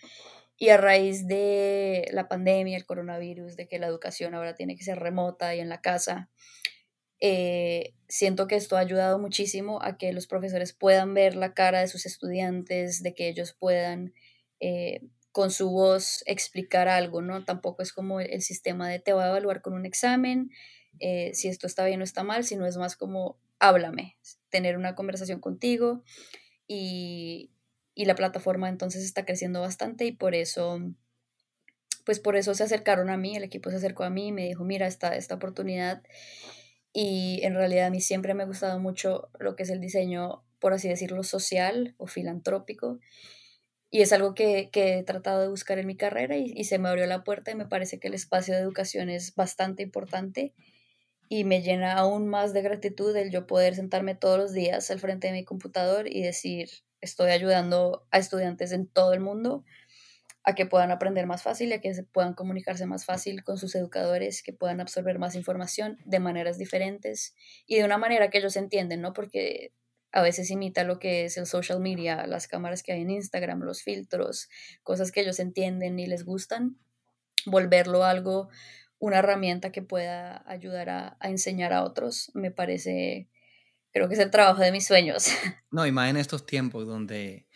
Y 0.56 0.70
a 0.70 0.78
raíz 0.78 1.28
de 1.28 2.08
la 2.12 2.28
pandemia, 2.28 2.78
el 2.78 2.86
coronavirus, 2.86 3.56
de 3.56 3.68
que 3.68 3.80
la 3.80 3.88
educación 3.88 4.36
ahora 4.36 4.56
tiene 4.56 4.76
que 4.76 4.84
ser 4.84 5.00
remota 5.00 5.54
y 5.56 5.60
en 5.60 5.70
la 5.70 5.82
casa, 5.82 6.30
eh, 7.20 7.94
siento 8.08 8.48
que 8.48 8.56
esto 8.56 8.78
ha 8.78 8.80
ayudado 8.80 9.20
muchísimo 9.20 9.82
a 9.82 9.98
que 9.98 10.14
los 10.14 10.28
profesores 10.28 10.74
puedan 10.74 11.14
ver 11.14 11.36
la 11.36 11.54
cara 11.54 11.82
de 11.82 11.88
sus 11.88 12.06
estudiantes, 12.06 13.04
de 13.04 13.14
que 13.14 13.28
ellos 13.28 13.56
puedan 13.58 14.14
eh, 14.60 15.02
con 15.32 15.52
su 15.52 15.72
voz 15.72 16.24
explicar 16.28 16.88
algo, 16.88 17.22
¿no? 17.22 17.44
Tampoco 17.46 17.82
es 17.82 17.94
como 17.94 18.20
el 18.20 18.42
sistema 18.42 18.90
de 18.90 19.00
te 19.00 19.14
voy 19.14 19.24
a 19.24 19.30
evaluar 19.30 19.62
con 19.62 19.74
un 19.74 19.86
examen 19.86 20.52
eh, 21.00 21.32
si 21.34 21.48
esto 21.48 21.68
está 21.68 21.86
bien 21.86 22.02
o 22.02 22.04
está 22.04 22.24
mal, 22.24 22.44
sino 22.44 22.66
es 22.66 22.78
más 22.78 22.96
como 22.96 23.40
háblame, 23.60 24.18
tener 24.50 24.78
una 24.78 24.96
conversación 24.96 25.40
contigo 25.40 26.04
y, 26.68 27.52
y 27.94 28.06
la 28.06 28.16
plataforma 28.16 28.70
entonces 28.70 29.04
está 29.04 29.26
creciendo 29.26 29.62
bastante 29.62 30.06
y 30.06 30.12
por 30.12 30.36
eso 30.36 30.80
pues 32.06 32.20
por 32.20 32.36
eso 32.36 32.54
se 32.54 32.64
acercaron 32.64 33.10
a 33.10 33.18
mí, 33.18 33.36
el 33.36 33.44
equipo 33.44 33.70
se 33.70 33.78
acercó 33.78 34.04
a 34.04 34.10
mí 34.10 34.28
y 34.28 34.32
me 34.32 34.48
dijo, 34.48 34.64
mira, 34.64 34.88
esta, 34.88 35.16
esta 35.16 35.36
oportunidad. 35.36 36.02
Y 36.94 37.40
en 37.44 37.54
realidad 37.56 37.88
a 37.88 37.90
mí 37.90 38.02
siempre 38.02 38.34
me 38.34 38.44
ha 38.44 38.48
gustado 38.48 38.80
mucho 38.80 39.30
lo 39.40 39.56
que 39.56 39.64
es 39.64 39.70
el 39.70 39.80
diseño, 39.80 40.44
por 40.60 40.74
así 40.74 40.90
decirlo, 40.90 41.24
social 41.24 41.96
o 41.98 42.08
filantrópico. 42.08 43.00
Y 43.90 44.02
es 44.02 44.14
algo 44.14 44.34
que, 44.34 44.70
que 44.72 45.00
he 45.00 45.04
tratado 45.04 45.42
de 45.42 45.50
buscar 45.50 45.78
en 45.80 45.88
mi 45.88 45.96
carrera 45.96 46.38
y, 46.38 46.64
se 46.64 46.80
me 46.80 46.90
abrió 46.90 47.06
la 47.08 47.24
puerta 47.24 47.52
y 47.52 47.56
me 47.56 47.66
parece 47.66 48.00
que 48.00 48.08
el 48.08 48.14
espacio 48.14 48.56
de 48.56 48.62
educación 48.62 49.10
es 49.10 49.36
bastante 49.36 49.84
importante 49.84 50.54
y 51.34 51.46
me 51.46 51.62
llena 51.62 51.94
aún 51.94 52.28
más 52.28 52.52
de 52.52 52.62
gratitud 52.62 53.16
el 53.16 53.32
yo 53.32 53.48
poder 53.48 53.74
sentarme 53.74 54.16
todos 54.16 54.38
los 54.38 54.52
días 54.52 54.92
al 54.92 55.00
frente 55.00 55.28
de 55.28 55.34
mi 55.34 55.46
computador 55.46 56.10
y 56.10 56.22
decir, 56.22 56.70
estoy 57.00 57.32
ayudando 57.32 58.06
a 58.12 58.18
estudiantes 58.18 58.74
en 58.74 58.86
todo 58.86 59.14
el 59.14 59.22
mundo 59.22 59.64
a 60.44 60.56
que 60.56 60.66
puedan 60.66 60.92
aprender 60.92 61.28
más 61.28 61.42
fácil, 61.42 61.72
a 61.72 61.80
que 61.80 61.94
puedan 62.12 62.34
comunicarse 62.34 62.86
más 62.86 63.06
fácil 63.06 63.46
con 63.46 63.58
sus 63.58 63.76
educadores, 63.76 64.44
que 64.44 64.52
puedan 64.52 64.82
absorber 64.82 65.20
más 65.20 65.36
información 65.36 66.00
de 66.04 66.20
maneras 66.20 66.58
diferentes 66.58 67.34
y 67.66 67.78
de 67.78 67.86
una 67.86 67.98
manera 67.98 68.30
que 68.30 68.40
ellos 68.40 68.58
entienden, 68.58 69.00
¿no? 69.00 69.14
Porque 69.14 69.72
a 70.12 70.22
veces 70.22 70.52
imita 70.52 70.84
lo 70.84 71.00
que 71.00 71.24
es 71.24 71.38
el 71.38 71.46
social 71.46 71.80
media, 71.80 72.28
las 72.28 72.50
cámaras 72.50 72.84
que 72.84 72.92
hay 72.92 73.04
en 73.04 73.10
Instagram, 73.10 73.62
los 73.62 73.84
filtros, 73.84 74.50
cosas 74.84 75.14
que 75.14 75.22
ellos 75.22 75.40
entienden 75.40 75.98
y 75.98 76.08
les 76.08 76.26
gustan, 76.26 76.78
volverlo 77.46 78.04
algo, 78.04 78.50
una 79.02 79.18
herramienta 79.18 79.72
que 79.72 79.82
pueda 79.82 80.44
ayudar 80.48 80.90
a, 80.90 81.18
a 81.20 81.30
enseñar 81.30 81.74
a 81.74 81.84
otros, 81.84 82.32
me 82.36 82.52
parece, 82.52 83.28
creo 83.92 84.08
que 84.08 84.14
es 84.14 84.20
el 84.20 84.30
trabajo 84.30 84.62
de 84.62 84.72
mis 84.72 84.88
sueños. 84.88 85.28
No, 85.72 85.88
y 85.88 85.90
en 85.90 86.18
estos 86.18 86.46
tiempos 86.46 86.86
donde 86.86 87.48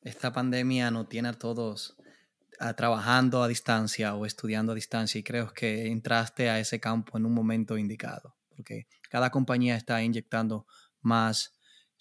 esta 0.00 0.32
pandemia 0.32 0.90
no 0.90 1.06
tiene 1.06 1.28
a 1.28 1.32
todos 1.34 1.98
trabajando 2.76 3.42
a 3.42 3.48
distancia 3.48 4.14
o 4.14 4.26
estudiando 4.26 4.72
a 4.72 4.74
distancia 4.74 5.18
y 5.18 5.22
creo 5.22 5.52
que 5.52 5.86
entraste 5.86 6.50
a 6.50 6.58
ese 6.58 6.80
campo 6.80 7.16
en 7.16 7.26
un 7.26 7.32
momento 7.32 7.78
indicado, 7.78 8.36
porque 8.48 8.88
cada 9.10 9.30
compañía 9.30 9.76
está 9.76 10.02
inyectando 10.02 10.66
más 11.00 11.54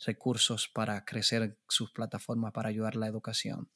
recursos 0.05 0.67
para 0.73 1.05
crecer 1.05 1.59
sus 1.67 1.91
plataformas, 1.91 2.53
para 2.53 2.69
ayudar 2.69 2.95
a 2.95 2.99
la 2.99 3.07
educación. 3.07 3.69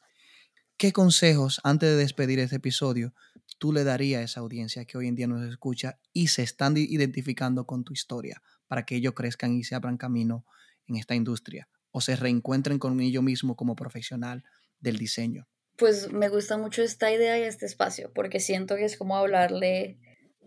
¿Qué 0.78 0.92
consejos, 0.92 1.62
antes 1.64 1.90
de 1.90 1.98
despedir 1.98 2.40
este 2.40 2.56
episodio, 2.56 3.14
tú 3.62 3.72
le 3.74 3.84
darías 3.84 4.22
a 4.22 4.24
esa 4.24 4.40
audiencia 4.40 4.86
que 4.86 4.98
hoy 4.98 5.08
en 5.08 5.14
día 5.14 5.28
nos 5.28 5.48
escucha 5.48 6.00
y 6.14 6.30
se 6.30 6.42
están 6.42 6.76
identificando 6.78 7.68
con 7.68 7.84
tu 7.84 7.94
historia 7.94 8.42
para 8.68 8.88
que 8.88 8.96
ellos 8.96 9.14
crezcan 9.14 9.54
y 9.54 9.64
se 9.64 9.76
abran 9.76 9.98
camino 9.98 10.48
en 10.88 10.96
esta 10.96 11.14
industria 11.14 11.70
o 11.92 12.02
se 12.02 12.16
reencuentren 12.16 12.80
con 12.80 13.00
ellos 13.00 13.22
mismos 13.22 13.56
como 13.56 13.76
profesional 13.76 14.44
del 14.80 14.98
diseño? 14.98 15.48
pues 15.82 16.12
me 16.12 16.30
gusta 16.30 16.58
mucho 16.58 16.84
esta 16.84 17.12
idea 17.12 17.40
y 17.40 17.42
este 17.42 17.66
espacio, 17.66 18.12
porque 18.14 18.40
siento 18.40 18.76
que 18.76 18.86
es 18.86 18.98
como 18.98 19.18
hablarle 19.18 19.98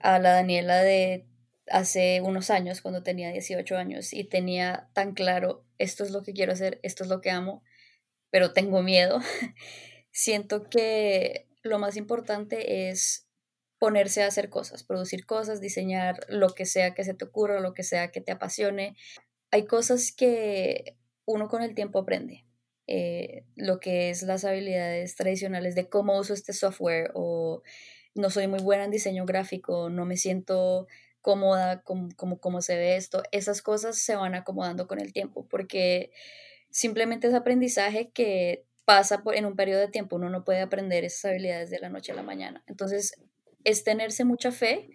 a 0.00 0.20
la 0.20 0.30
Daniela 0.30 0.80
de 0.80 1.26
hace 1.68 2.20
unos 2.20 2.50
años, 2.50 2.80
cuando 2.80 3.02
tenía 3.02 3.32
18 3.32 3.76
años, 3.76 4.12
y 4.12 4.22
tenía 4.22 4.88
tan 4.92 5.12
claro, 5.12 5.64
esto 5.78 6.04
es 6.04 6.12
lo 6.12 6.22
que 6.22 6.34
quiero 6.34 6.52
hacer, 6.52 6.78
esto 6.84 7.02
es 7.02 7.10
lo 7.10 7.20
que 7.20 7.32
amo, 7.32 7.64
pero 8.30 8.52
tengo 8.52 8.80
miedo. 8.80 9.20
siento 10.12 10.70
que 10.70 11.43
lo 11.64 11.78
más 11.78 11.96
importante 11.96 12.88
es 12.90 13.26
ponerse 13.78 14.22
a 14.22 14.28
hacer 14.28 14.48
cosas, 14.50 14.84
producir 14.84 15.26
cosas, 15.26 15.60
diseñar 15.60 16.20
lo 16.28 16.50
que 16.50 16.64
sea 16.64 16.94
que 16.94 17.04
se 17.04 17.14
te 17.14 17.24
ocurra, 17.24 17.60
lo 17.60 17.74
que 17.74 17.82
sea 17.82 18.12
que 18.12 18.20
te 18.20 18.32
apasione. 18.32 18.96
Hay 19.50 19.66
cosas 19.66 20.12
que 20.12 20.96
uno 21.26 21.48
con 21.48 21.62
el 21.62 21.74
tiempo 21.74 21.98
aprende 21.98 22.44
eh, 22.86 23.44
lo 23.56 23.80
que 23.80 24.10
es 24.10 24.22
las 24.22 24.44
habilidades 24.44 25.16
tradicionales 25.16 25.74
de 25.74 25.88
cómo 25.88 26.18
uso 26.18 26.34
este 26.34 26.52
software 26.52 27.10
o 27.14 27.62
no 28.14 28.28
soy 28.28 28.46
muy 28.46 28.60
buena 28.62 28.84
en 28.84 28.90
diseño 28.90 29.24
gráfico, 29.24 29.88
no 29.88 30.04
me 30.04 30.18
siento 30.18 30.86
cómoda 31.22 31.82
como, 31.82 32.10
como, 32.38 32.60
se 32.60 32.76
ve 32.76 32.96
esto, 32.96 33.22
esas 33.32 33.62
cosas 33.62 33.98
se 33.98 34.14
van 34.16 34.34
acomodando 34.34 34.86
con 34.86 35.00
el 35.00 35.14
tiempo 35.14 35.46
porque 35.48 36.12
simplemente 36.68 37.26
es 37.28 37.34
aprendizaje 37.34 38.10
que 38.10 38.66
pasa 38.84 39.22
por, 39.22 39.34
en 39.34 39.46
un 39.46 39.56
periodo 39.56 39.80
de 39.80 39.88
tiempo, 39.88 40.16
uno 40.16 40.30
no 40.30 40.44
puede 40.44 40.60
aprender 40.60 41.04
esas 41.04 41.26
habilidades 41.26 41.70
de 41.70 41.78
la 41.78 41.88
noche 41.88 42.12
a 42.12 42.14
la 42.14 42.22
mañana. 42.22 42.62
Entonces, 42.66 43.14
es 43.64 43.84
tenerse 43.84 44.24
mucha 44.24 44.52
fe 44.52 44.90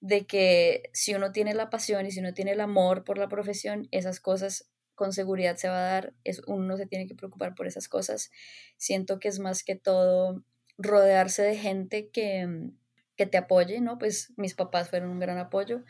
de 0.00 0.26
que 0.26 0.90
si 0.92 1.14
uno 1.14 1.32
tiene 1.32 1.54
la 1.54 1.70
pasión 1.70 2.06
y 2.06 2.12
si 2.12 2.20
uno 2.20 2.32
tiene 2.32 2.52
el 2.52 2.60
amor 2.60 3.04
por 3.04 3.18
la 3.18 3.28
profesión, 3.28 3.88
esas 3.90 4.20
cosas 4.20 4.70
con 4.94 5.12
seguridad 5.12 5.56
se 5.56 5.68
va 5.68 5.78
a 5.78 5.92
dar, 5.92 6.14
es, 6.24 6.42
uno 6.46 6.64
no 6.64 6.76
se 6.76 6.86
tiene 6.86 7.06
que 7.06 7.14
preocupar 7.14 7.54
por 7.54 7.66
esas 7.66 7.88
cosas. 7.88 8.30
Siento 8.76 9.18
que 9.18 9.28
es 9.28 9.38
más 9.38 9.64
que 9.64 9.76
todo 9.76 10.44
rodearse 10.76 11.42
de 11.42 11.56
gente 11.56 12.10
que, 12.10 12.70
que 13.16 13.26
te 13.26 13.38
apoye, 13.38 13.80
¿no? 13.80 13.98
Pues 13.98 14.32
mis 14.36 14.54
papás 14.54 14.90
fueron 14.90 15.10
un 15.10 15.18
gran 15.18 15.38
apoyo, 15.38 15.82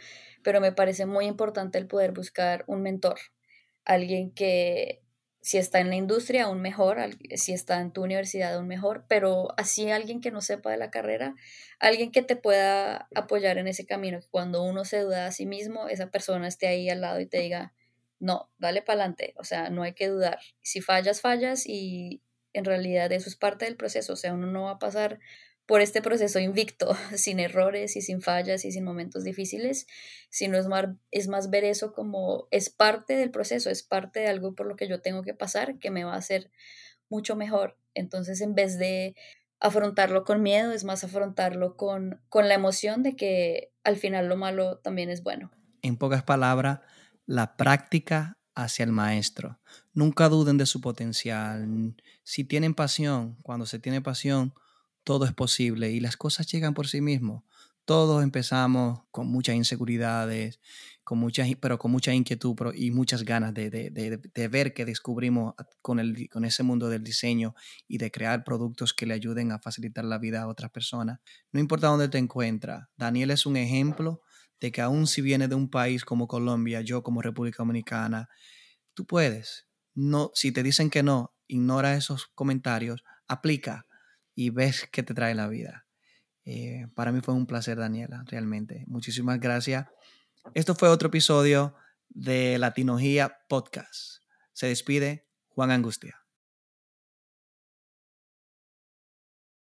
pero 0.43 0.61
me 0.61 0.73
parece 0.73 1.07
muy 1.07 1.27
importante 1.27 1.79
el 1.79 1.87
poder 1.87 2.13
buscar 2.13 2.65
un 2.67 2.83
mentor, 2.83 3.19
alguien 3.85 4.31
que 4.31 5.03
si 5.41 5.59
está 5.59 5.81
en 5.81 5.89
la 5.89 5.97
industria 5.97 6.45
aún 6.45 6.61
mejor, 6.61 6.99
si 7.37 7.53
está 7.53 7.81
en 7.81 7.93
tu 7.93 8.03
universidad 8.03 8.55
aún 8.55 8.67
mejor, 8.67 9.05
pero 9.09 9.49
así 9.57 9.91
alguien 9.91 10.21
que 10.21 10.31
no 10.31 10.41
sepa 10.41 10.71
de 10.71 10.77
la 10.77 10.91
carrera, 10.91 11.35
alguien 11.79 12.11
que 12.11 12.23
te 12.23 12.37
pueda 12.37 13.09
apoyar 13.15 13.59
en 13.59 13.69
ese 13.69 13.87
camino, 13.87 14.21
que 14.21 14.29
cuando 14.31 14.63
uno 14.63 14.85
se 14.85 15.01
duda 15.01 15.27
a 15.27 15.33
sí 15.33 15.47
mismo, 15.47 15.89
esa 15.89 16.11
persona 16.11 16.49
esté 16.49 16.67
ahí 16.67 16.91
al 16.91 17.01
lado 17.01 17.21
y 17.21 17.27
te 17.27 17.39
diga, 17.39 17.73
no, 18.21 18.51
dale 18.59 18.83
para 18.83 19.01
adelante, 19.01 19.35
o 19.39 19.45
sea, 19.45 19.71
no 19.71 19.83
hay 19.83 19.95
que 19.95 20.09
dudar. 20.09 20.39
Si 20.61 20.81
fallas, 20.81 21.21
fallas 21.21 21.67
y 21.67 22.23
en 22.53 22.65
realidad 22.65 23.13
eso 23.13 23.29
es 23.29 23.37
parte 23.37 23.65
del 23.65 23.77
proceso, 23.77 24.15
o 24.15 24.17
sea, 24.17 24.35
uno 24.35 24.47
no 24.49 24.65
va 24.65 24.73
a 24.73 24.79
pasar 24.79 25.21
por 25.69 25.83
este 25.83 26.01
proceso 26.01 26.39
invicto, 26.41 26.97
sin 27.15 27.39
errores 27.39 27.95
y 27.95 28.01
sin 28.01 28.23
fallas 28.23 28.65
y 28.65 28.73
sin 28.73 28.85
momentos 28.85 29.23
difíciles, 29.23 29.87
sino 30.31 30.57
es 30.57 30.67
más, 30.67 30.87
es 31.11 31.29
más 31.29 31.51
ver 31.51 31.65
eso 31.65 31.93
como 31.93 32.49
es 32.51 32.71
parte 32.71 33.15
del 33.17 33.31
proceso, 33.31 33.69
es 33.69 33.83
parte 33.83 34.21
de 34.21 34.29
algo 34.29 34.55
por 34.55 34.67
lo 34.67 34.77
que 34.77 34.89
yo 34.89 35.03
tengo 35.03 35.23
que 35.23 35.35
pasar 35.35 35.79
que 35.79 35.91
me 35.91 36.05
va 36.05 36.15
a 36.15 36.19
hacer 36.19 36.51
mucho 37.11 37.37
mejor. 37.37 37.77
Entonces, 37.93 38.41
en 38.41 38.55
vez 38.55 38.79
de 38.79 39.15
afrontarlo 39.61 40.25
con 40.25 40.43
miedo, 40.43 40.73
es 40.73 40.85
más 40.85 41.05
afrontarlo 41.05 41.77
con, 41.77 42.23
con 42.31 42.49
la 42.49 42.55
emoción 42.55 43.03
de 43.03 43.15
que 43.15 43.71
al 43.85 43.99
final 43.99 44.27
lo 44.27 44.39
malo 44.39 44.79
también 44.79 45.11
es 45.11 45.23
bueno. 45.23 45.51
En 45.83 45.99
pocas 45.99 46.23
palabras, 46.23 46.81
la 47.27 47.59
práctica 47.59 48.39
hacia 48.55 48.85
el 48.85 48.93
maestro. 48.93 49.61
Nunca 49.93 50.31
duden 50.31 50.57
de 50.57 50.65
su 50.65 50.81
potencial. 50.81 51.95
Si 52.23 52.45
tienen 52.45 52.75
pasión, 52.75 53.37
cuando 53.43 53.67
se 53.67 53.79
tiene 53.79 54.01
pasión, 54.01 54.55
todo 55.09 55.25
es 55.25 55.33
posible 55.33 55.91
y 55.91 56.01
las 56.01 56.19
cosas 56.19 56.47
llegan 56.53 56.75
por 56.75 56.87
sí 56.87 57.01
mismos. 57.01 57.43
Todos 57.87 58.23
empezamos 58.23 59.01
con 59.11 59.27
muchas 59.27 59.57
inseguridades, 59.57 60.61
con 61.03 61.19
muchas, 61.19 61.49
pero 61.63 61.79
con 61.79 61.91
mucha 61.93 62.13
inquietud 62.13 62.55
y 62.75 62.91
muchas 62.91 63.25
ganas 63.25 63.55
de, 63.55 63.71
de, 63.71 64.49
ver 64.49 64.75
que 64.75 64.85
descubrimos 64.85 65.55
con, 65.81 65.99
el, 65.99 66.29
con 66.29 66.45
ese 66.45 66.63
mundo 66.63 66.91
del 66.91 67.03
diseño 67.03 67.55
y 67.87 67.97
de 67.97 68.11
crear 68.11 68.45
productos 68.45 68.93
que 68.93 69.07
le 69.07 69.15
ayuden 69.15 69.51
a 69.51 69.59
facilitar 69.59 70.05
la 70.05 70.19
vida 70.19 70.43
a 70.43 70.47
otras 70.47 70.71
personas. 70.71 71.21
No 71.53 71.59
importa 71.59 71.87
dónde 71.87 72.11
te 72.11 72.19
encuentras, 72.19 72.87
Daniel 72.95 73.31
es 73.31 73.47
un 73.47 73.57
ejemplo 73.57 74.21
de 74.61 74.71
que 74.73 74.83
aún 74.83 75.07
si 75.07 75.23
viene 75.23 75.49
de 75.49 75.55
un 75.55 75.71
país 75.71 76.05
como 76.05 76.29
Colombia, 76.29 76.83
yo 76.83 77.03
como 77.03 77.23
República 77.23 77.63
Dominicana, 77.63 78.29
tú 78.93 79.07
puedes. 79.07 79.69
No, 79.95 80.33
si 80.35 80.53
te 80.53 80.63
dicen 80.63 80.91
que 80.91 81.03
no, 81.03 81.35
ignora 81.47 81.95
esos 81.95 82.27
comentarios, 82.35 83.05
aplica 83.27 83.88
y 84.39 84.51
ves 84.51 84.89
qué 84.93 85.03
te 85.03 85.15
trae 85.15 85.35
la 85.35 85.49
vida. 85.49 85.85
Eh, 86.45 86.87
para 86.95 87.11
mí 87.11 87.21
fue 87.21 87.35
un 87.35 87.45
placer, 87.45 87.77
Daniela, 87.77 88.23
realmente. 88.29 88.85
Muchísimas 88.87 89.41
gracias. 89.41 89.89
Esto 90.55 90.77
fue 90.77 90.91
otro 90.91 91.09
episodio 91.09 91.75
de 92.09 92.57
Latinogía 92.57 93.37
Podcast. 93.49 94.23
Se 94.53 94.69
despide 94.69 95.27
Juan 95.49 95.73
Angustia. 95.73 96.23